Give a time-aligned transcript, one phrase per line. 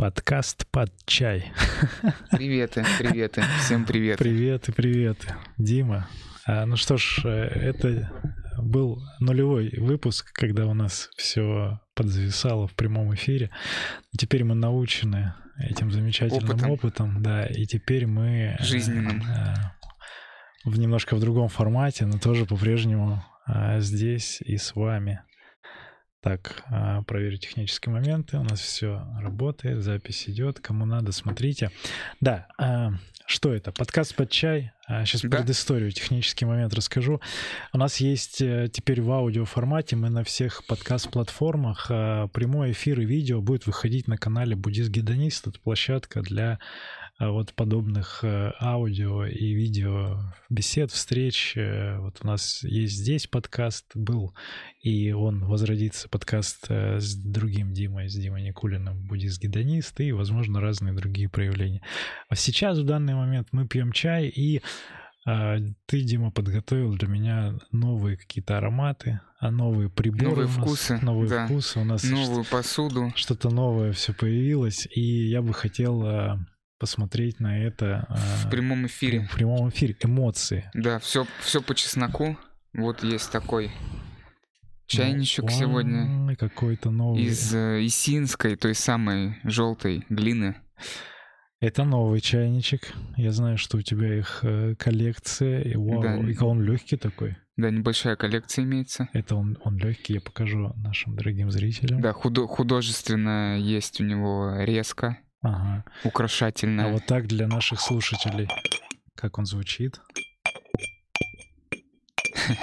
[0.00, 1.52] Подкаст под чай.
[2.30, 4.18] Приветы, приветы, всем привет.
[4.18, 5.18] Привет и привет,
[5.58, 6.08] Дима.
[6.46, 8.10] А, ну что ж, э, это
[8.56, 13.50] был нулевой выпуск, когда у нас все подзависало в прямом эфире.
[14.16, 18.56] Теперь мы научены этим замечательным опытом, опытом да, и теперь мы...
[18.58, 19.20] Э, Жизненным.
[19.20, 19.54] Э,
[20.64, 23.22] в немножко в другом формате, но тоже по-прежнему
[23.80, 25.20] здесь и с вами.
[26.22, 28.36] Так, а, проверю технические моменты.
[28.36, 30.60] У нас все работает, запись идет.
[30.60, 31.70] Кому надо, смотрите.
[32.20, 32.92] Да, а,
[33.24, 33.72] что это?
[33.72, 34.72] Подкаст под чай.
[34.86, 35.38] Сейчас да.
[35.38, 37.22] предысторию, технический момент расскажу.
[37.72, 41.86] У нас есть э, теперь в аудио формате, мы на всех подкаст-платформах.
[41.90, 45.46] А, прямой эфир и видео будет выходить на канале Буддист Гедонист.
[45.46, 46.58] Это площадка для а
[47.28, 51.54] вот подобных э, аудио и видео бесед, встреч.
[51.54, 54.34] Э, вот у нас есть здесь подкаст был,
[54.82, 60.94] и он возродится, подкаст э, с другим Димой, с Димой Никулиным, буддист-гедонист, и, возможно, разные
[60.94, 61.82] другие проявления.
[62.30, 64.62] А сейчас, в данный момент, мы пьем чай, и
[65.26, 70.30] а, ты, Дима, подготовил для меня новые какие-то ароматы, а новые приборы.
[70.30, 70.98] Новые вкусы.
[71.02, 71.46] Новые да.
[71.46, 71.80] вкусы.
[71.80, 73.12] У нас новую посуду.
[73.14, 74.88] Что-то новое все появилось.
[74.94, 76.38] И я бы хотел а,
[76.80, 79.28] посмотреть на это в э, прямом эфире.
[79.30, 80.68] В прямом эфире эмоции.
[80.74, 82.36] Да, все, все по чесноку.
[82.72, 83.70] Вот есть такой
[84.86, 86.36] чайничек ну, сегодня.
[86.36, 87.22] Какой-то новый.
[87.22, 90.56] Из э, Исинской, той самой желтой глины.
[91.60, 92.94] Это новый чайничек.
[93.18, 95.60] Я знаю, что у тебя их э, коллекция.
[95.60, 96.16] И, вау, да.
[96.16, 97.36] и он легкий такой.
[97.58, 99.10] Да, небольшая коллекция имеется.
[99.12, 102.00] Это он, он легкий, я покажу нашим дорогим зрителям.
[102.00, 105.18] Да, худо, художественно есть у него резко.
[105.42, 105.84] Ага.
[106.04, 106.86] Украшательная.
[106.86, 108.48] А вот так для наших слушателей.
[109.14, 110.00] Как он звучит?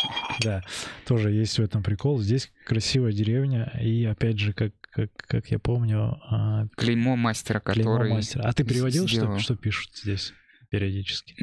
[0.43, 0.61] Да,
[1.07, 2.19] тоже есть в этом прикол.
[2.19, 6.19] Здесь красивая деревня, и опять же, как, как, как я помню...
[6.29, 8.01] А, клеймо мастера, который...
[8.01, 8.43] Клеймо мастера.
[8.43, 10.33] А ты переводил, что, что пишут здесь
[10.69, 11.33] периодически?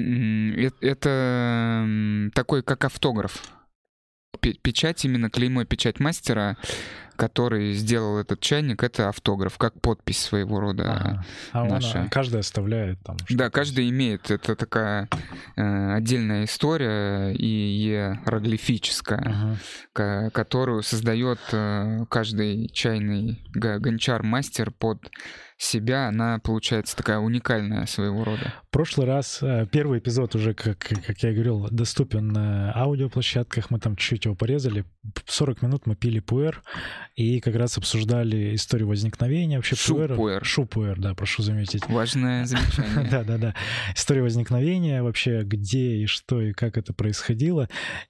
[0.80, 3.42] Это такой, как автограф.
[4.40, 6.56] Печать, именно клеймо печать мастера
[7.16, 12.00] который сделал этот чайник, это автограф, как подпись своего рода а, а наша.
[12.00, 13.16] Она, каждый оставляет там.
[13.30, 14.30] Да, каждый имеет.
[14.30, 15.08] Это такая
[15.56, 19.58] э, отдельная история и иероглифическая,
[19.94, 20.30] ага.
[20.30, 25.10] которую создает э, каждый чайный гончар-мастер под
[25.56, 28.52] себя, она получается такая уникальная своего рода.
[28.70, 33.70] Прошлый раз э, первый эпизод уже, как, как я говорил, доступен на аудиоплощадках.
[33.70, 34.84] Мы там чуть-чуть его порезали.
[35.26, 36.62] 40 минут мы пили пуэр
[37.16, 40.14] и как раз обсуждали историю возникновения вообще пуэра.
[40.14, 40.44] Шупуэр.
[40.44, 41.86] Шупуэр, да, прошу заметить.
[41.88, 43.10] Важное замечание.
[43.10, 43.54] Да-да-да.
[43.94, 47.68] История возникновения вообще, где и что и как это происходило.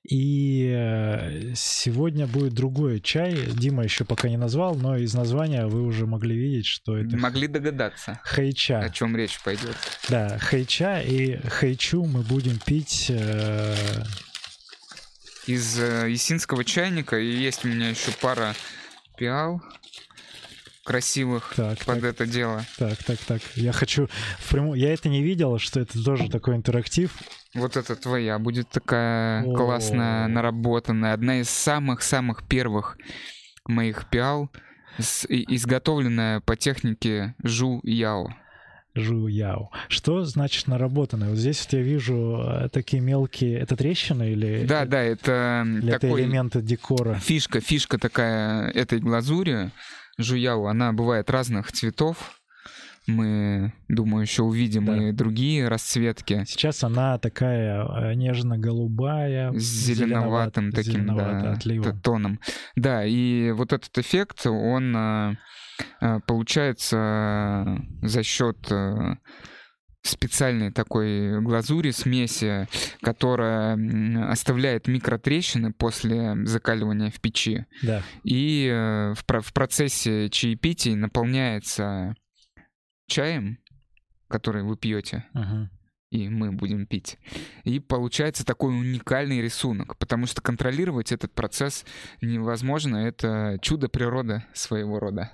[0.09, 3.37] И э, сегодня будет другой чай.
[3.53, 7.49] Дима еще пока не назвал, но из названия вы уже могли видеть, что это могли
[7.49, 8.81] догадаться, хайча.
[8.81, 9.77] о чем речь пойдет.
[10.09, 13.75] Да, хайча и хайчу мы будем пить э...
[15.47, 17.19] из э, есинского чайника.
[17.19, 18.55] И есть у меня еще пара
[19.17, 19.63] пиал
[20.85, 22.65] красивых так, под так, это дело.
[22.79, 23.41] Так, так, так.
[23.55, 24.75] Я хочу в прямом...
[24.75, 27.11] Я это не видел, что это тоже такой интерактив.
[27.55, 29.57] Вот это твоя будет такая О -о -о.
[29.57, 31.15] классная, наработанная.
[31.15, 32.99] Одна из самых-самых первых
[33.67, 34.51] моих пиал
[34.99, 38.29] изготовленная по технике Жу-Яо.
[38.95, 39.71] Жу-Яо.
[39.89, 41.31] Что значит наработанное?
[41.31, 43.59] Вот здесь вот я вижу э, такие мелкие...
[43.59, 44.65] Это трещины или...
[44.67, 46.11] Да, да, это или такой...
[46.11, 47.15] это элементы декора?
[47.15, 49.71] Фишка, фишка такая этой глазури
[50.19, 52.41] Жу-Яо, она бывает разных цветов,
[53.07, 54.97] мы, думаю, еще увидим да.
[54.97, 56.45] и другие расцветки.
[56.47, 62.01] Сейчас она такая э, нежно-голубая, с зеленоватым зеленоват, таким да, отливом.
[62.01, 62.41] тоном.
[62.77, 65.37] Да, и вот этот эффект, он э,
[66.01, 68.57] э, получается за счет
[70.03, 72.69] специальной такой глазури, смеси,
[73.01, 73.79] которая
[74.31, 77.65] оставляет микротрещины после закаливания в печи.
[77.83, 78.03] Да.
[78.23, 78.69] И
[79.15, 82.15] в, в процессе чаепития наполняется
[83.07, 83.59] чаем,
[84.29, 85.69] который вы пьете, uh-huh.
[86.11, 87.19] и мы будем пить.
[87.65, 91.85] И получается такой уникальный рисунок, потому что контролировать этот процесс
[92.21, 92.97] невозможно.
[92.97, 95.31] Это чудо природы своего рода.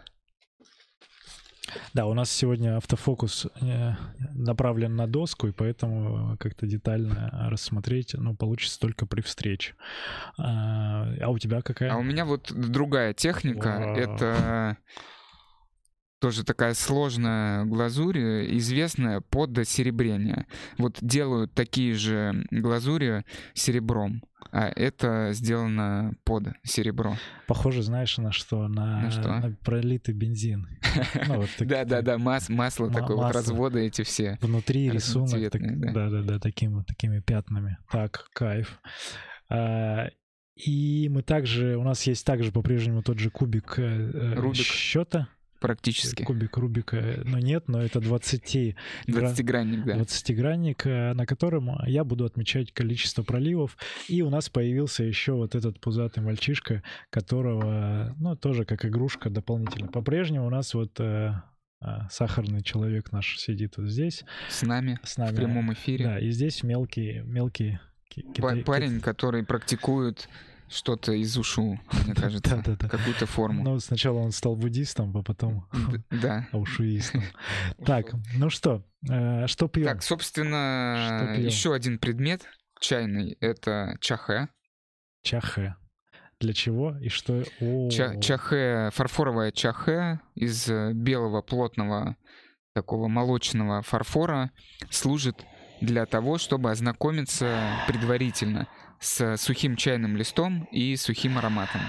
[1.95, 3.93] Да, у нас сегодня автофокус э,
[4.35, 9.75] направлен на доску, и поэтому как-то детально рассмотреть, ну, получится только при встрече.
[10.39, 11.93] А, а у тебя какая?
[11.93, 13.77] А у меня вот другая техника.
[13.79, 13.97] Вау.
[13.97, 14.77] Это
[16.21, 18.19] тоже такая сложная глазурь,
[18.57, 20.47] известная под серебрение.
[20.79, 23.25] Вот делают такие же глазури
[23.55, 24.23] серебром.
[24.53, 27.17] а это сделано под серебро.
[27.47, 28.69] Похоже, знаешь, на что?
[28.69, 29.23] На, На что?
[29.29, 30.67] на пролитый бензин.
[31.29, 34.39] Ну, Да-да-да, мас- масло Ма- такое, вот разводы эти все.
[34.41, 35.31] Внутри рисунок.
[35.53, 37.79] Да-да-да, такими пятнами.
[37.91, 38.79] Так, кайф.
[39.49, 40.09] А,
[40.57, 44.57] И мы также, у нас есть также по-прежнему тот же кубик Рубик.
[44.57, 45.29] счета.
[45.61, 46.23] Практически.
[46.25, 48.75] Кубик Рубика, но нет, но это 20
[49.07, 49.97] гра- 20-гранник, да.
[49.99, 53.77] 20-гранник, э, на котором я буду отмечать количество проливов.
[54.09, 59.89] И у нас появился еще вот этот пузатый мальчишка, которого, ну, тоже как игрушка дополнительно.
[59.89, 61.33] По-прежнему у нас вот э,
[62.11, 65.33] сахарный человек наш сидит вот здесь С нами с нами.
[65.33, 66.05] в прямом эфире.
[66.05, 66.63] Да, и здесь
[68.09, 70.29] ки- Па- китай- Парень, который практикует
[70.71, 72.57] что-то из ушу, мне кажется.
[72.57, 72.89] Да-да-да.
[72.89, 73.65] Какую-то форму.
[73.65, 75.67] Ну, сначала он стал буддистом, а потом
[76.11, 76.49] Да.
[76.53, 77.23] аушуистом.
[77.85, 79.87] Так, ну что, э, что пьем?
[79.87, 82.43] Так, собственно, еще один предмет
[82.81, 84.49] чайный— это чахе.
[85.23, 85.75] Чахе.
[86.41, 87.43] Для чего и что?
[87.91, 92.17] Ча- чахе, фарфоровая чахе из э, белого плотного
[92.75, 94.51] такого молочного фарфора
[94.89, 95.45] служит
[95.83, 98.69] для того, чтобы ознакомиться предварительно
[99.01, 101.81] с сухим чайным листом и сухим ароматом.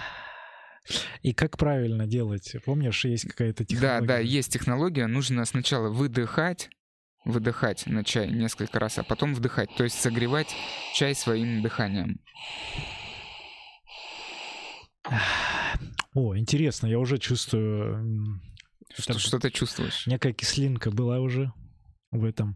[1.22, 2.56] И как правильно делать?
[2.66, 4.08] Помнишь, есть какая-то Да, технология?
[4.08, 5.08] да, есть технология.
[5.08, 6.70] Нужно сначала выдыхать,
[7.24, 9.70] выдыхать на чай несколько раз, а потом вдыхать.
[9.76, 10.56] То есть согревать
[10.96, 12.20] чай своим дыханием.
[16.14, 18.40] О, интересно, я уже чувствую...
[18.98, 20.06] Что, что ты чувствуешь?
[20.08, 21.52] Некая кислинка была уже
[22.12, 22.56] в этом.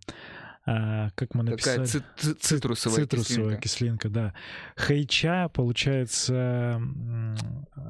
[0.68, 1.86] А, как мы Такая написали?
[1.86, 3.62] ци- ци- цитрусовая, Цитрусовая кислинка.
[3.62, 4.34] кислинка, да.
[4.76, 6.82] Хэйча, получается,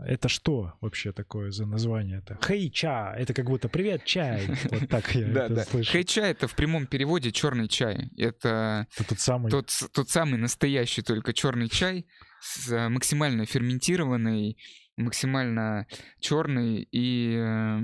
[0.06, 2.18] это что вообще такое за название?
[2.20, 4.46] Это хэйча, это как будто привет, чай.
[4.72, 5.64] Вот так я Да, это да.
[5.64, 5.90] слышу.
[5.92, 8.10] Хэй-чай это в прямом переводе черный чай.
[8.18, 9.50] Это Это тот самый.
[9.52, 12.06] тот, с- тот самый настоящий только черный чай,
[12.42, 14.58] с, э, максимально ферментированный,
[14.98, 15.88] максимально
[16.20, 17.80] черный, и э,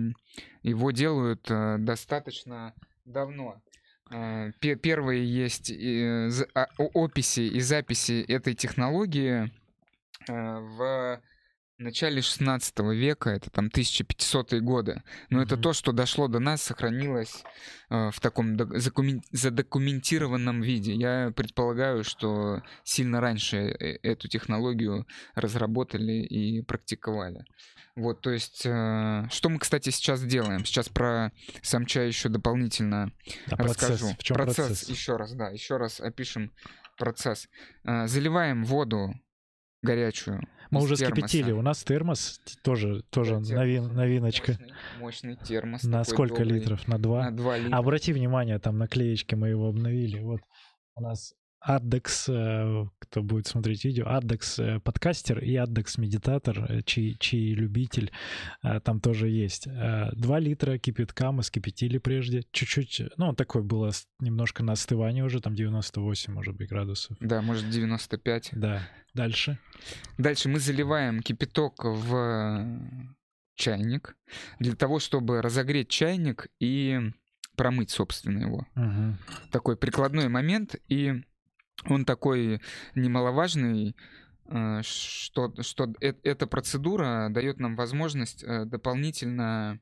[0.63, 2.73] его делают э, достаточно
[3.05, 3.61] давно.
[4.11, 9.49] Э, пе- Первые есть э, а- описи и записи этой технологии
[10.27, 11.17] э,
[11.81, 15.01] в начале 16 века, это там 1500-е годы.
[15.31, 15.63] Но это Мгм.
[15.63, 17.43] то, что дошло до нас, сохранилось
[17.89, 20.93] э, в таком док- закумен- задокументированном виде.
[20.93, 27.43] Я предполагаю, что сильно раньше э- эту технологию разработали и практиковали.
[27.95, 30.63] Вот, то есть, э, что мы, кстати, сейчас делаем?
[30.65, 31.31] Сейчас про
[31.63, 33.11] сам чай еще дополнительно
[33.47, 33.81] А процесс?
[33.89, 34.15] расскажу.
[34.17, 34.87] В чем процесс?
[34.87, 36.51] еще раз, да, еще раз опишем
[36.97, 37.49] процесс.
[37.83, 39.13] Э, Заливаем воду
[39.81, 40.41] горячую.
[40.69, 41.15] Мы уже термоса.
[41.27, 41.51] скипятили.
[41.51, 43.51] У нас термос тоже, тоже Да, термос.
[43.51, 44.51] новин- новиночка.
[44.53, 45.83] Мощный, мощный термос.
[45.83, 46.59] На сколько добрый.
[46.59, 46.87] литров?
[46.87, 47.25] На два?
[47.29, 47.77] На 2 литра.
[47.77, 50.19] Обрати внимание, там наклеечки мы его обновили.
[50.19, 50.39] Вот
[50.95, 56.81] у нас Аддекс, э, кто будет смотреть видео, Аддекс э, подкастер и Аддекс медитатор, э,
[56.83, 58.11] чей, чей любитель,
[58.83, 59.67] там тоже есть.
[60.13, 65.39] Два литра кипятка мы скипятили прежде, чуть-чуть, ну, он такой было немножко на остывание уже,
[65.39, 67.15] там 98, может быть, градусов.
[67.19, 68.49] Да, может 95.
[68.53, 68.81] Да,
[69.13, 69.59] дальше.
[70.17, 72.67] Дальше мы заливаем кипяток в
[73.55, 74.15] чайник
[74.59, 76.99] для того, чтобы разогреть чайник и
[77.55, 78.65] промыть, собственно, его.
[78.73, 79.17] Мгм.
[79.51, 81.21] Такой прикладной момент, и
[81.85, 82.61] он такой
[82.95, 83.95] немаловажный,
[84.45, 89.79] э, что, что эта процедура дает нам возможность э, дополнительно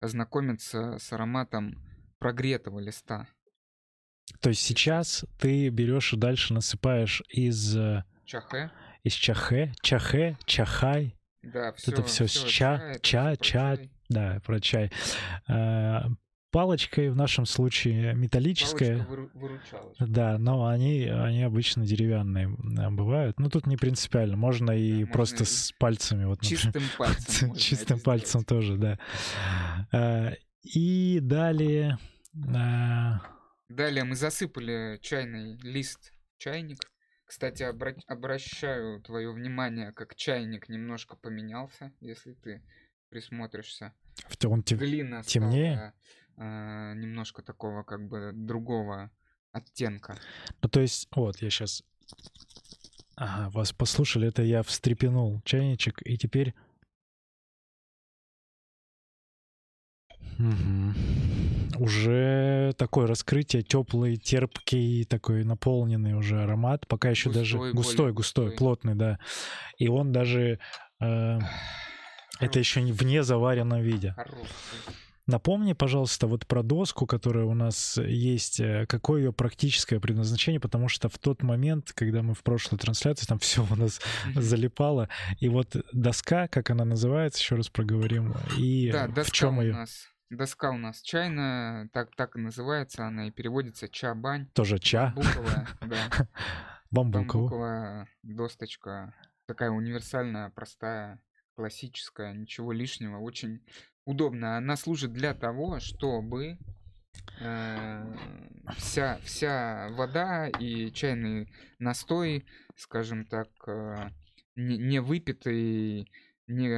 [0.00, 1.82] ознакомиться с ароматом
[2.18, 3.26] прогретого листа.
[4.40, 8.70] То есть сейчас ты берешь и дальше насыпаешь из, э, Чахе.
[9.02, 14.90] из чахе, чахе, чахай, Да, это всё с ча- ча- ча- Да, про чай.
[16.50, 19.06] Палочкой в нашем случае металлическая.
[20.00, 23.38] Да, но они, они обычно деревянные бывают.
[23.38, 24.36] Ну, тут не принципиально.
[24.36, 26.24] Можно и можно просто и с пальцами.
[26.24, 26.58] Вот, например.
[26.58, 27.48] Чистым пальцем.
[27.48, 28.98] можно Чистым пальцем тоже, да.
[29.92, 31.98] Э, И далее...
[32.34, 33.12] э,
[33.68, 36.78] Далее мы засыпали чайный лист чайник.
[37.26, 42.62] Кстати, обра- обращаю твое внимание, как чайник немножко поменялся, если ты
[43.10, 43.92] присмотришься.
[44.46, 45.92] Он тем- Глина темнее?
[46.38, 49.10] Э, немножко такого как бы другого
[49.52, 50.16] оттенка.
[50.62, 51.82] Ну, то есть, вот, я сейчас...
[53.16, 56.54] Ага, вас послушали, это я встрепенул чайничек, и теперь...
[60.38, 60.94] Мгм.
[61.80, 66.86] Уже такое раскрытие, теплый, терпкий, такой наполненный уже аромат.
[66.86, 68.58] Пока еще даже Густой, густой, густой, густой.
[68.58, 69.18] плотный, да.
[69.78, 70.60] И он даже...
[71.00, 71.38] э,
[72.40, 74.12] это еще не в незаваренном виде.
[74.12, 74.46] Хороший.
[75.28, 80.88] Напомни, пожалуйста, вот про доску, которая у нас есть, э, какое ее практическое предназначение, потому
[80.88, 84.00] что в тот момент, когда мы в прошлой трансляции, там все у нас
[84.34, 89.58] залипало, и вот доска, как она называется, еще раз проговорим, и Да, в доска чем
[89.58, 89.74] у ее?
[89.74, 90.06] нас.
[90.30, 94.46] Доска у нас чайная, так, так и называется она, и переводится ча-бань.
[94.54, 96.28] Тоже ча, Бамбуковая, да.
[96.90, 99.14] Бамбуковая досточка.
[99.46, 101.20] Такая универсальная, простая,
[101.54, 103.18] классическая, ничего лишнего.
[103.18, 103.62] Очень
[104.12, 104.56] удобно.
[104.56, 106.56] Она служит для того, чтобы
[107.40, 108.16] э,
[108.76, 112.46] вся, вся вода и чайный настой,
[112.76, 114.08] скажем так, э,
[114.56, 116.10] не, не выпитый,
[116.46, 116.68] не,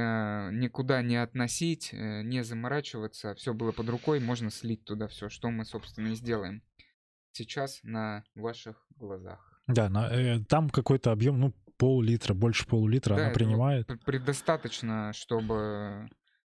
[0.59, 5.49] никуда не относить, э, не заморачиваться, все было под рукой, можно слить туда все, что
[5.49, 6.61] мы, собственно, и сделаем
[7.31, 9.63] сейчас на ваших глазах.
[9.67, 13.87] Да, на- э, там какой-то объем, ну, пол-литра, больше полулитра Да, она принимает.
[13.87, 16.09] пр- Предостаточно, чтобы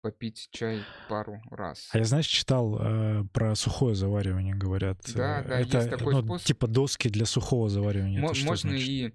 [0.05, 1.89] попить чай пару раз.
[1.93, 5.01] А я, знаешь, читал э, про сухое заваривание, говорят.
[5.15, 6.47] Да, Э, да, есть это, такой ну, способ.
[6.47, 8.21] типа доски для сухого заваривания.
[8.35, 8.89] Что Можно значит?
[8.89, 9.15] и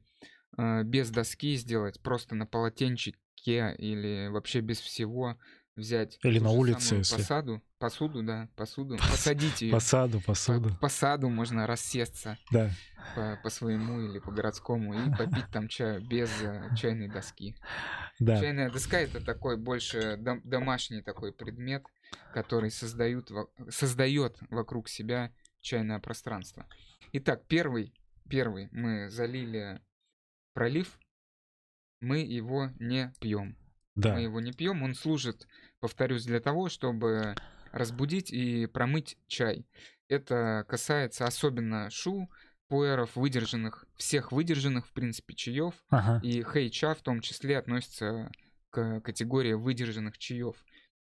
[0.58, 5.38] э, без доски сделать, просто на полотенчике или вообще без всего
[5.80, 7.16] взять Или на улице, если.
[7.18, 9.72] посаду, посуду, да, посуду, посадить ее.
[9.72, 10.76] По саду, по саду.
[10.80, 12.70] По саду можно рассесться Да,
[13.16, 17.56] по, по своему или по городскому и попить там чаю без э, чайной доски.
[18.20, 18.40] да.
[18.40, 21.84] Чайная доска это такой больше дом- домашний такой предмет,
[22.34, 23.32] который создают,
[23.70, 26.68] создает вокруг себя чайное пространство.
[27.14, 27.94] Итак, первый,
[28.30, 29.82] первый мы залили
[30.54, 31.00] пролив,
[32.02, 33.58] мы его не пьем.
[33.96, 34.14] Да.
[34.14, 35.46] Мы его не пьем, он служит,
[35.80, 37.36] повторюсь, для того, чтобы
[37.72, 39.66] разбудить и промыть чай.
[40.08, 42.30] Это касается особенно шу,
[42.68, 45.74] пуэров, выдержанных, всех выдержанных, в принципе, чаев.
[45.90, 46.20] Ага.
[46.24, 48.32] И хейча в том числе относится
[48.70, 50.56] к категории выдержанных чаев.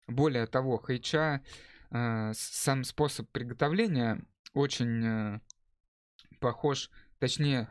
[0.06, 1.42] Более того, хейча,
[1.90, 5.40] э, сам способ приготовления очень э,
[6.40, 7.68] похож, точнее,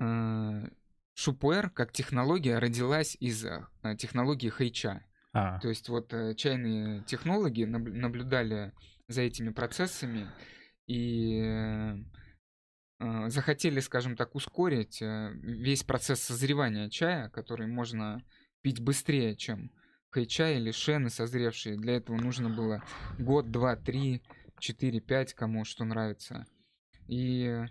[0.00, 0.68] э,
[1.14, 3.66] шупуэр как технология родилась из э,
[3.98, 5.04] технологии хейча.
[5.32, 8.72] А, То есть вот э, чайные технологи наб- наблюдали
[9.08, 10.28] за этими процессами
[10.86, 11.96] и э,
[13.00, 18.22] э, захотели, скажем так, ускорить э, весь процесс созревания чая, который можно
[18.60, 19.70] пить быстрее, чем
[20.10, 21.78] хай-чай или шены созревшие.
[21.78, 22.82] Для этого нужно было
[23.18, 24.22] год, два, три,
[24.58, 26.46] четыре, пять, кому что нравится.
[27.08, 27.64] И,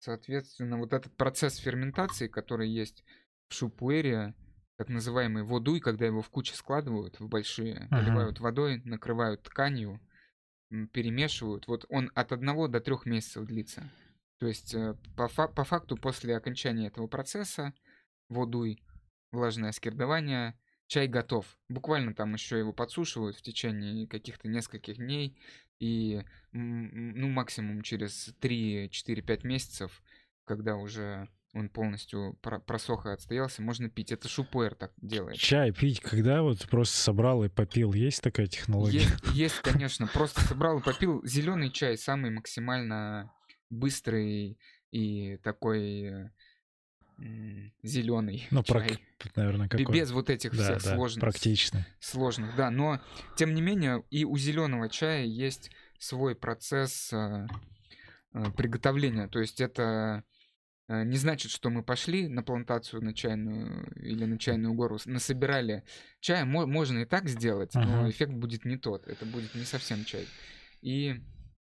[0.00, 3.04] соответственно, вот этот процесс ферментации, который есть
[3.48, 4.34] в шупуэре,
[4.78, 10.00] так называемый водуй, когда его в кучи складывают в большие, поливают водой, накрывают тканью,
[10.92, 11.66] перемешивают.
[11.66, 13.90] Вот он от одного до трех месяцев длится.
[14.38, 17.74] То есть э, по, фа- по факту после окончания этого процесса
[18.28, 18.80] водуй,
[19.32, 20.56] влажное скирдование,
[20.86, 21.58] чай готов.
[21.68, 25.36] Буквально там еще его подсушивают в течение каких-то нескольких дней.
[25.80, 30.02] И ну, максимум через 3-4-5 месяцев,
[30.44, 34.12] когда уже он полностью про- просох и отстоялся, можно пить.
[34.12, 35.38] Это шупуэр так делает.
[35.38, 38.98] чай пить, когда вот просто собрал и попил, есть такая технология?
[39.00, 40.06] Есть, есть, конечно.
[40.06, 43.32] Просто собрал и попил зеленый чай, самый максимально
[43.70, 44.58] быстрый
[44.90, 46.30] и такой
[47.82, 48.98] зеленый Ну, прак- чай.
[49.34, 49.94] наверное, Бе- какой?
[49.94, 51.86] Без вот этих да, всех да, сложных, практично.
[52.00, 52.70] сложных, да.
[52.70, 53.00] Но
[53.36, 57.46] тем не менее и у зеленого чая есть свой процесс э,
[58.34, 59.26] э, приготовления.
[59.26, 60.22] То есть это
[60.88, 65.84] не значит, что мы пошли на плантацию на чайную или на чайную гору, насобирали
[66.20, 66.44] чая.
[66.44, 69.06] Мо- можно и так сделать, но эффект будет не тот.
[69.06, 70.26] Это будет не совсем чай.
[70.80, 71.20] И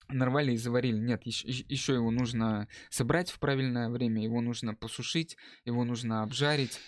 [0.09, 0.99] нарвали и заварили.
[0.99, 6.79] Нет, еще его нужно собрать в правильное время, его нужно посушить, его нужно обжарить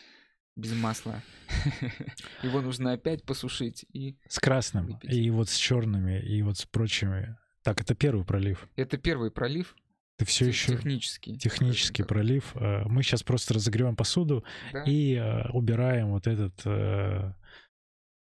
[0.57, 1.23] без масла.
[2.43, 3.87] Его нужно опять посушить.
[3.93, 5.13] И С красным, Выпить.
[5.15, 7.37] и вот с черными, и вот с прочими.
[7.63, 8.69] Так, это первый пролив.
[8.77, 9.75] это первый пролив
[10.21, 11.39] Ты все еще технический.
[11.39, 12.55] технический пролив.
[12.55, 14.83] Э, Мы сейчас просто разогреваем посуду Да.
[14.85, 17.33] и э, убираем вот этот, э,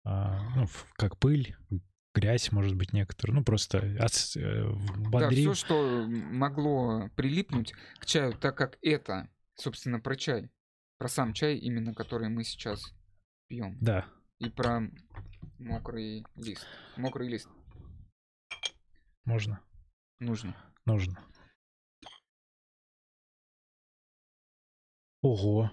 [0.04, 1.56] ну, как пыль,
[2.12, 3.38] грязь, может быть, некоторую.
[3.38, 4.72] Ну, просто от, э,
[5.12, 10.50] Да, все, что могло прилипнуть к чаю, так как это, собственно, про чай,
[10.98, 12.92] про сам чай, именно который мы сейчас
[13.48, 14.04] пьем, Да.
[14.40, 14.82] и про
[15.60, 16.66] мокрый лист.
[16.96, 17.48] Мокрый лист
[19.24, 19.60] Можно,
[20.18, 20.56] нужно.
[20.86, 21.20] нужно.
[25.24, 25.70] Ого.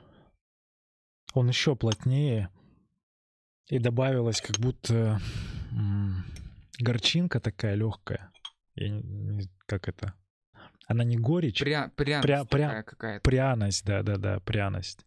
[1.33, 2.49] Он еще плотнее.
[3.67, 5.19] И добавилась как будто
[5.71, 6.23] м,
[6.79, 8.31] горчинка такая легкая.
[8.75, 10.13] Я не- не- как это?
[10.87, 13.21] Она не горечь, Пря, пряность Пря- пря- какая-то.
[13.23, 15.05] пряность, да-да-да, пряность.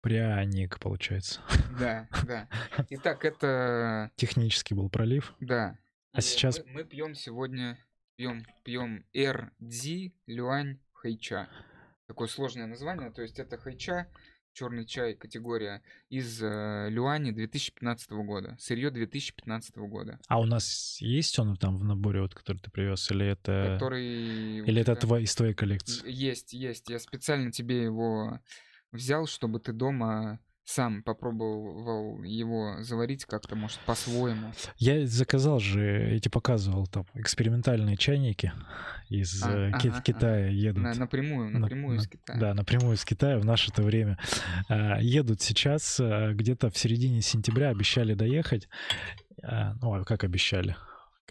[0.00, 1.40] Пряник, получается.
[1.78, 2.48] Да, да.
[2.90, 5.34] Итак, это, Технический был пролив.
[5.40, 5.76] да,
[6.12, 6.60] А сейчас...
[6.66, 7.78] Мы, мы пьем сегодня,
[8.16, 11.48] пьем, пьем RD Люань Хайча.
[12.08, 14.08] Такое сложное название, то есть это хайча,
[14.54, 20.18] черный чай категория из э, Люани 2015 года, сырье 2015 года.
[20.26, 23.74] А у нас есть он там в наборе, вот, который ты привез, или это...
[23.74, 24.58] Который...
[24.66, 26.10] Или это твой, из твоей коллекции?
[26.10, 26.88] Есть, есть.
[26.88, 28.40] Я специально тебе его
[28.90, 34.52] взял, чтобы ты дома сам попробовал его заварить как-то, может, по-своему.
[34.76, 38.52] Я заказал же, я тебе показывал там экспериментальные чайники
[39.08, 40.82] из а, э, ага, Китая едут.
[40.82, 42.38] На, напрямую, напрямую на, из Китая.
[42.38, 44.18] Да, напрямую из Китая в наше это время.
[44.68, 48.68] А, едут сейчас, а, где-то в середине сентября обещали доехать.
[49.42, 50.76] А, ну, а как обещали?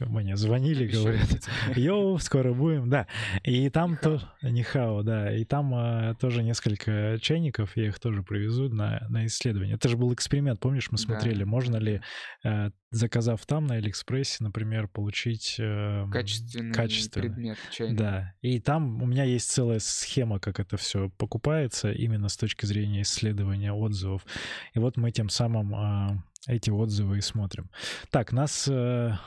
[0.06, 1.28] Мне звонили, говорят,
[1.76, 3.08] yo, скоро будем, да.
[3.44, 4.20] И там 你好.
[4.20, 4.50] то...
[4.50, 5.36] 你好, да.
[5.36, 9.76] И там а, тоже несколько чайников, я их тоже привезу на, на исследование.
[9.76, 11.46] Это же был эксперимент, помнишь, мы смотрели, да.
[11.46, 12.02] можно ли,
[12.44, 15.58] а, заказав там на Алиэкспрессе, например, получить...
[15.60, 17.98] А, качественный, качественный предмет чайник.
[17.98, 18.34] Да.
[18.42, 23.02] И там у меня есть целая схема, как это все покупается, именно с точки зрения
[23.02, 24.26] исследования отзывов.
[24.74, 27.70] И вот мы тем самым а, эти отзывы и смотрим.
[28.10, 28.68] Так, нас...
[28.70, 29.20] А,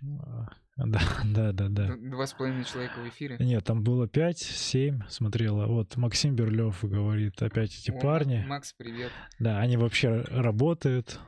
[0.76, 1.96] да, да, да, да.
[1.96, 3.36] Два с половиной человека в эфире?
[3.40, 5.66] Нет, там было пять, семь, смотрела.
[5.66, 8.44] Вот Максим Берлев говорит, опять эти О, парни.
[8.46, 9.10] Макс, привет.
[9.38, 11.18] Да, они вообще работают,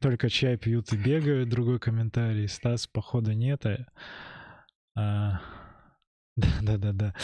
[0.00, 1.48] только чай пьют и бегают.
[1.48, 2.48] Другой комментарий.
[2.48, 3.64] Стас, походу, нет.
[3.66, 3.86] А...
[4.94, 5.40] а
[6.38, 7.14] да, да, да, да.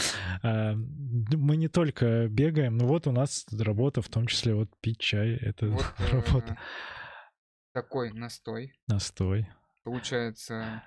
[0.43, 4.99] А, мы не только бегаем, но вот у нас работа, в том числе вот пить
[4.99, 6.53] чай, это вот, работа.
[6.53, 6.55] Э,
[7.73, 8.73] такой настой.
[8.87, 9.47] Настой.
[9.83, 10.83] Получается,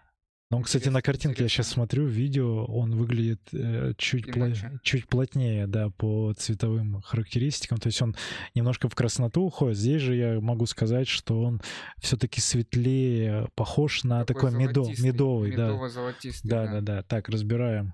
[0.50, 5.06] но он, кстати, на картинке я сейчас смотрю видео, он выглядит э, чуть, пла- чуть
[5.06, 7.78] плотнее, да, по цветовым характеристикам.
[7.78, 8.16] То есть он
[8.54, 9.76] немножко в красноту уходит.
[9.76, 11.60] Здесь же я могу сказать, что он
[11.98, 15.68] все-таки светлее, похож на такой, такой медо, медовый, да.
[15.68, 16.48] Медово-золотистый.
[16.48, 17.02] Да, да, да, да.
[17.02, 17.92] Так, разбираем.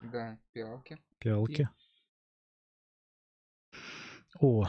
[0.00, 0.98] Да, пиалки.
[1.18, 1.62] Пиалки.
[1.62, 1.66] И...
[4.40, 4.68] О,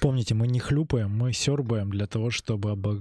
[0.00, 3.00] Помните, мы не хлюпаем, мы сербаем для того, чтобы обо...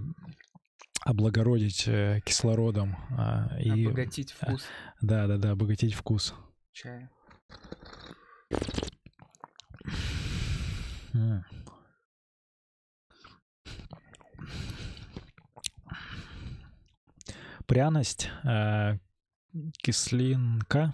[1.04, 2.96] облагородить э, кислородом.
[3.18, 3.86] Э, и...
[3.86, 4.64] Обогатить вкус.
[5.02, 6.34] Да, да, да, обогатить вкус.
[6.74, 7.10] Чая.
[17.66, 18.98] Пряность, э,
[19.82, 20.94] кислинка.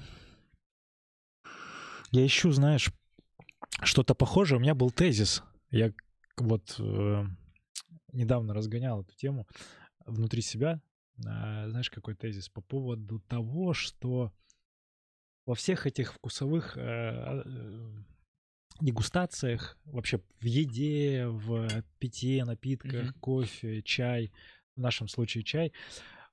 [2.12, 2.92] Я ищу, знаешь,
[3.84, 4.58] что-то похожее.
[4.58, 5.94] У меня был тезис я
[6.38, 7.26] вот э,
[8.14, 9.48] недавно разгонял эту тему
[10.06, 10.82] внутри себя.
[11.18, 14.32] Э, знаешь, какой тезис по поводу того, что
[15.46, 17.44] во всех этих вкусовых э, э,
[18.82, 23.20] дегустациях, вообще в еде, в питье, напитках, mm-hmm.
[23.20, 24.32] кофе, чай,
[24.76, 25.74] в нашем случае чай,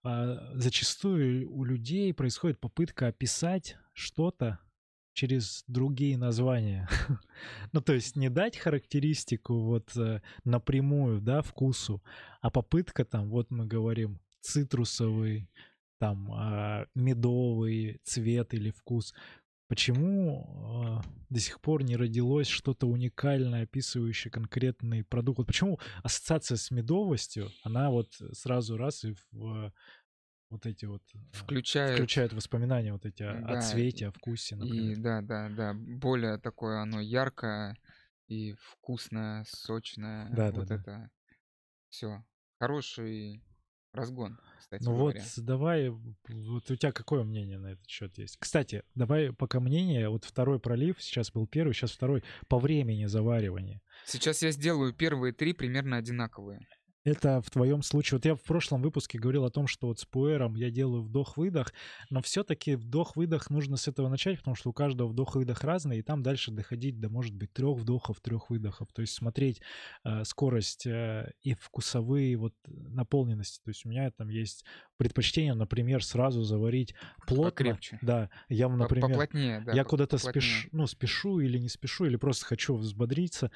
[0.05, 4.59] э, зачастую у людей происходит попытка описать что-то
[5.14, 6.88] через другие названия.
[7.72, 12.03] ну, то есть не дать характеристику вот э, напрямую, да, вкусу,
[12.40, 15.48] а попытка там, вот мы говорим, цитрусовый,
[15.98, 19.14] там, э, медовый цвет или вкус.
[19.68, 25.38] Почему э, до сих пор не родилось что-то уникальное, описывающее конкретный продукт?
[25.38, 29.72] Вот почему ассоциация с медовостью, она вот сразу раз и в
[30.50, 34.92] вот эти вот э, включает, включают воспоминания вот эти да, о цвете, о вкусе, например.
[34.92, 37.76] И да, да, да, более такое оно яркое
[38.28, 40.28] и вкусное, сочное.
[40.30, 41.11] Да, вот да, это да.
[41.88, 42.24] все.
[42.59, 43.42] Хороший
[43.92, 45.22] разгон, кстати Ну говоря.
[45.22, 48.37] вот давай, вот у тебя какое мнение на этот счет есть?
[48.38, 53.80] Кстати, давай пока мнение, вот второй пролив, сейчас был первый, сейчас второй, по времени заваривания.
[54.04, 56.66] Сейчас я сделаю первые три примерно одинаковые
[57.05, 60.07] это в твоем случае, вот я в прошлом выпуске говорил о том, что вот с
[60.07, 61.73] пуэром я делаю вдох-выдох,
[62.09, 66.23] но все-таки вдох-выдох нужно с этого начать, потому что у каждого вдох-выдох разный, и там
[66.23, 69.61] дальше доходить до, может быть, трех вдохов, трех выдохов, то есть смотреть
[70.05, 74.64] э, скорость э, и вкусовые вот наполненности, то есть у меня там есть
[74.97, 76.95] предпочтение, например, сразу заварить
[77.27, 77.51] плотно.
[77.51, 77.99] Покрепче.
[78.01, 82.47] Да, я, например, Поплотнее, да, я куда-то спешу, ну, спешу или не спешу, или просто
[82.47, 83.51] хочу взбодриться,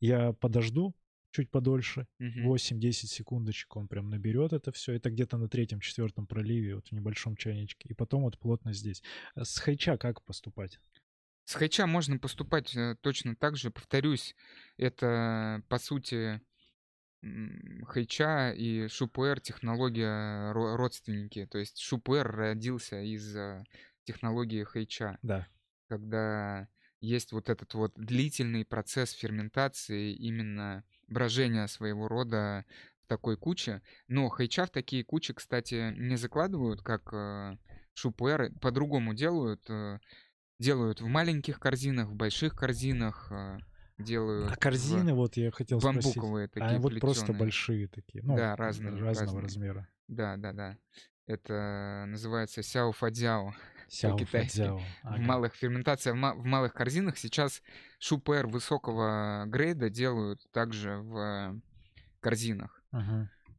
[0.00, 0.94] я подожду,
[1.34, 2.54] чуть подольше, угу.
[2.54, 4.92] 8-10 секундочек он прям наберет это все.
[4.92, 7.88] Это где-то на третьем-четвертом проливе, вот в небольшом чайничке.
[7.88, 9.02] И потом вот плотно здесь.
[9.34, 10.78] А с хайча как поступать?
[11.44, 13.70] С хайча можно поступать э, точно так же.
[13.70, 14.36] Повторюсь,
[14.76, 16.40] это по сути
[17.86, 21.46] хайча и шупуэр технология родственники.
[21.46, 23.36] То есть шупуэр родился из
[24.04, 25.18] технологии хайча.
[25.22, 25.48] Да.
[25.88, 26.68] Когда
[27.04, 32.64] есть вот этот вот длительный процесс ферментации, именно брожения своего рода
[33.02, 33.82] в такой куче.
[34.08, 37.56] Но хайча в такие кучи, кстати, не закладывают, как э,
[37.94, 39.68] шупуэры, по-другому делают.
[39.68, 39.98] Э,
[40.58, 43.58] делают в маленьких корзинах, в больших корзинах, э,
[43.98, 44.52] делают...
[44.52, 45.16] А корзины, в...
[45.16, 46.52] вот я хотел бамбуковые спросить.
[46.52, 49.42] такие а вот просто большие такие, ну, да, разные, разного разные.
[49.42, 49.88] размера.
[50.08, 50.78] Да, да, да.
[51.26, 53.54] Это называется сяо фадзяо Сяо
[54.16, 54.58] по-китайски.
[55.02, 57.62] В малых ферментациях, в ма- в малых корзинах сейчас
[57.98, 61.60] шупер высокого грейда делают также в
[62.20, 62.82] корзинах.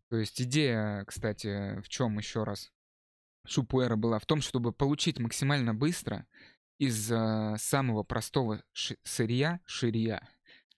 [0.10, 2.72] То есть идея, кстати, в чем еще раз
[3.48, 4.20] шупуэра была?
[4.20, 6.26] В том, чтобы получить максимально быстро
[6.78, 10.28] из э, самого простого ши- сырья, ширья,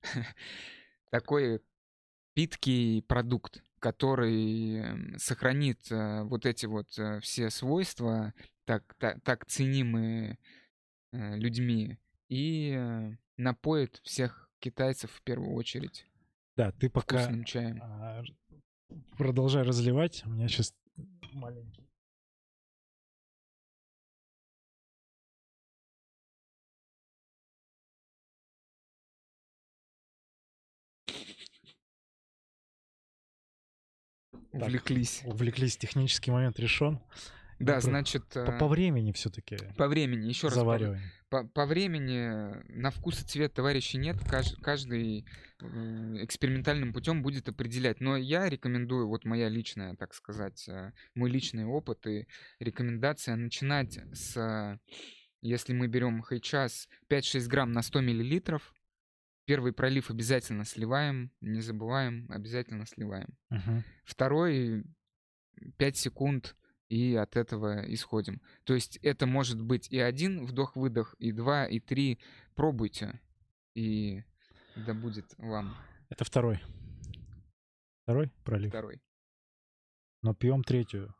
[1.12, 1.62] такой
[2.34, 8.34] питкий продукт, который эм, сохранит э, вот эти вот э, все свойства,
[8.68, 10.38] так, так, так ценимые
[11.14, 16.06] э, людьми, и э, напоит всех китайцев в первую очередь
[16.58, 17.80] Да, ты пока вкусным чаем.
[17.82, 18.24] а,
[19.18, 20.24] продолжай разливать.
[20.26, 20.76] У меня сейчас
[21.32, 21.88] маленький.
[34.52, 35.22] Увлеклись.
[35.24, 37.00] Увлеклись, технический момент решен.
[37.60, 40.56] Да, про- значит, По, э, по времени все-таки по времени, еще раз
[41.30, 41.44] по-.
[41.44, 45.26] По, времени на вкус и цвет товарищей нет, кажд- каждый
[45.62, 48.00] м, экспериментальным путем будет определять.
[48.00, 52.28] Но я рекомендую, вот моя личная, так сказать, э, мой личный опыт и
[52.60, 54.78] рекомендация начинать с, э,
[55.42, 58.74] если мы берем хайчас 5-6 грамм на 100 миллилитров,
[59.46, 63.30] первый пролив обязательно сливаем, не забываем, обязательно сливаем.
[63.50, 63.84] Мгм.
[64.06, 64.84] Второй
[65.78, 66.56] 5 секунд
[66.90, 68.42] и от этого исходим.
[68.64, 72.20] То есть это может быть и один вдох-выдох, и два, и три.
[72.56, 73.20] Пробуйте,
[73.74, 74.24] и
[74.76, 75.76] да будет вам
[76.10, 76.62] Это второй.
[78.04, 78.72] Второй пролив.
[78.72, 79.02] второй.
[80.22, 81.14] Но пьем третью.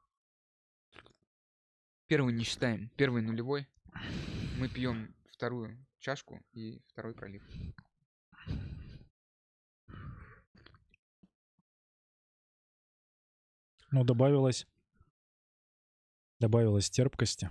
[2.08, 3.68] Первый не считаем, первый нулевой.
[4.60, 7.44] Мы пьем вторую чашку и второй пролив.
[13.92, 14.68] Ну, добавилось.
[16.40, 17.50] Добавилось терпкости.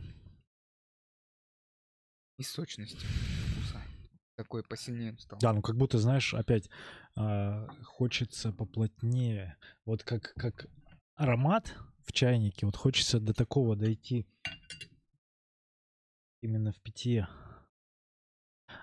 [2.38, 3.82] И сочности вкуса.
[4.36, 5.38] Такой посильнее стал.
[5.40, 6.68] Да, ну как будто, знаешь, опять
[7.16, 9.56] а, хочется поплотнее.
[9.86, 10.66] Вот как, как
[11.14, 14.26] аромат в чайнике, вот хочется до такого дойти
[16.42, 17.28] именно в питье.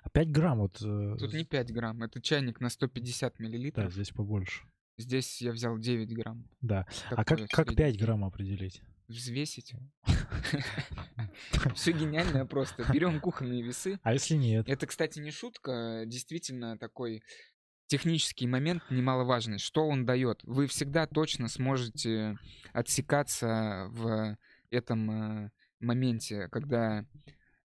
[0.01, 0.81] А 5 грамм вот...
[0.81, 3.93] э, Тут не 5 грамм, это чайник на 150 Да, миллилитров.
[3.93, 4.65] здесь побольше.
[4.97, 6.49] Здесь я взял 9 грамм.
[6.61, 6.87] Да.
[7.11, 7.91] А Такое как, как среднее.
[7.91, 8.81] 5 грамм определить?
[9.07, 9.73] Взвесить.
[11.75, 12.85] Все гениально просто.
[12.91, 13.99] Берем кухонные весы.
[14.03, 14.67] А если нет?
[14.67, 17.21] Это, кстати, не шутка, действительно такой
[17.87, 19.59] технический момент немаловажный.
[19.59, 20.43] Что он дает?
[20.43, 22.37] Вы всегда точно сможете
[22.71, 24.37] отсекаться в
[24.71, 27.05] этом э, моменте, когда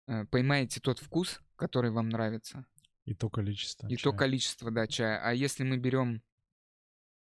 [0.07, 2.65] э, поймаете тот вкус, который вам нравится,
[3.03, 3.87] И то количество.
[3.87, 4.03] и чая.
[4.11, 5.19] то количество, да, чая.
[5.23, 6.23] А если мы берем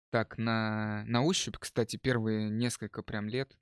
[0.10, 3.54] так на, на ощупь, кстати, первые несколько прям лет,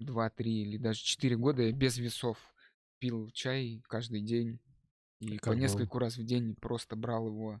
[0.00, 2.38] 2-3 или даже 4 года я без весов
[2.98, 4.60] пил чай каждый день.
[5.20, 7.60] И Как по нескольку раз в день просто брал его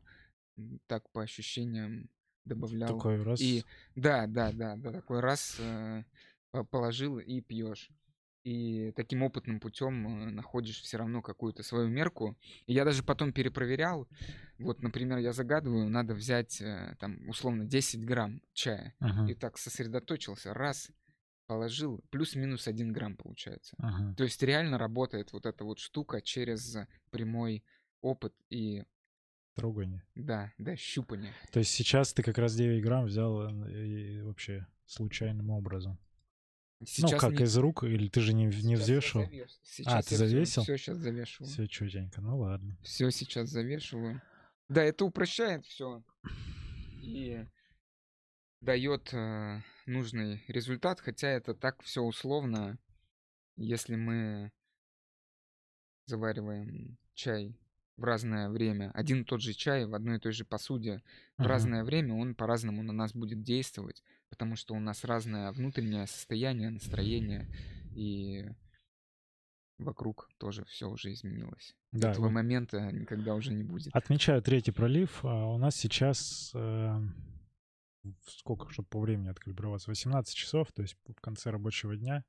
[0.86, 2.08] так по ощущениям,
[2.44, 2.96] добавлял.
[2.98, 3.40] Такой раз.
[3.40, 6.04] И да, да, да, да, такой раз э,
[6.50, 7.90] по- положил и пьешь.
[8.44, 12.36] И таким опытным путем э, находишь все равно какую-то свою мерку.
[12.66, 14.06] И я даже потом перепроверял.
[14.58, 18.94] Вот, например, я загадываю, надо взять э, там условно 10 грамм чая.
[19.00, 20.90] Ага, И так сосредоточился, раз,
[21.46, 23.76] положил, плюс-минус 1 грамм получается.
[23.78, 24.14] ага.
[24.14, 26.76] То есть реально работает вот эта вот штука через
[27.10, 27.64] прямой
[28.00, 28.84] опыт и,
[29.54, 30.02] Трогание.
[30.14, 31.32] да, да, щупание.
[31.52, 35.98] То есть сейчас ты как раз 9 грамм взял э, и вообще случайным образом.
[36.98, 39.26] ну, как не- из рук, или ты же не, не Сейчас взвешивал?
[39.62, 40.62] Сейчас ты завесил?
[40.62, 41.50] Всё сейчас завешиваю.
[41.50, 42.76] Все четенько, ну ладно.
[42.82, 44.20] Все сейчас завешиваю.
[44.68, 46.02] Да, это упрощает все.
[47.00, 47.44] И
[48.60, 52.78] дает э, нужный результат, хотя это так все условно.
[53.56, 54.50] Если мы
[56.06, 57.56] завариваем чай
[57.96, 61.02] в разное время, один и тот же чай в одной и той же посуде,
[61.36, 61.48] в Ага.
[61.50, 66.70] разное время он по-разному на нас будет действовать, потому что у нас разное внутреннее состояние,
[66.70, 67.48] настроение,
[67.94, 68.44] и
[69.78, 71.76] вокруг тоже все уже изменилось.
[71.92, 73.94] Да, Этого вот момента никогда уже не будет.
[73.94, 75.24] Отмечаю третий пролив.
[75.24, 77.00] А у нас сейчас э,
[78.26, 79.90] сколько, чтобы по времени откалиброваться?
[79.90, 82.24] 18 часов, то есть в конце рабочего дня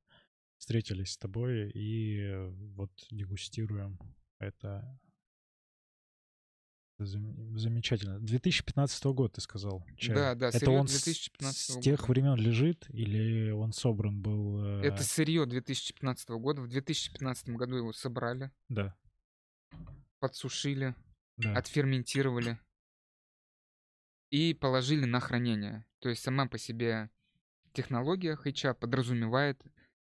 [0.58, 4.00] встретились с тобой и э, вот дегустируем
[4.40, 5.00] Это
[6.98, 8.20] Замечательно.
[8.22, 9.86] 2015 год, ты сказал.
[9.98, 10.16] Чай.
[10.16, 14.64] Да, да, Это он 2015 с тех времен лежит или он собран был?
[14.64, 14.82] Э...
[14.82, 16.62] Это сырье 2015 года.
[16.62, 18.50] В 2015 году его собрали.
[18.70, 18.96] Да.
[20.20, 20.96] Подсушили,
[21.36, 21.58] да.
[21.58, 22.60] отферментировали
[24.36, 25.86] и положили на хранение.
[26.00, 27.10] То есть сама по себе
[27.72, 29.62] технология хейча подразумевает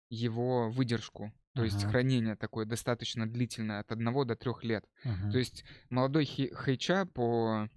[0.09, 1.35] его выдержку.
[1.55, 1.66] То uh-huh.
[1.66, 4.87] есть хранение такое достаточно длительное, от одного до трех лет.
[5.05, 5.33] Uh-huh.
[5.33, 7.68] То есть молодой хейча, по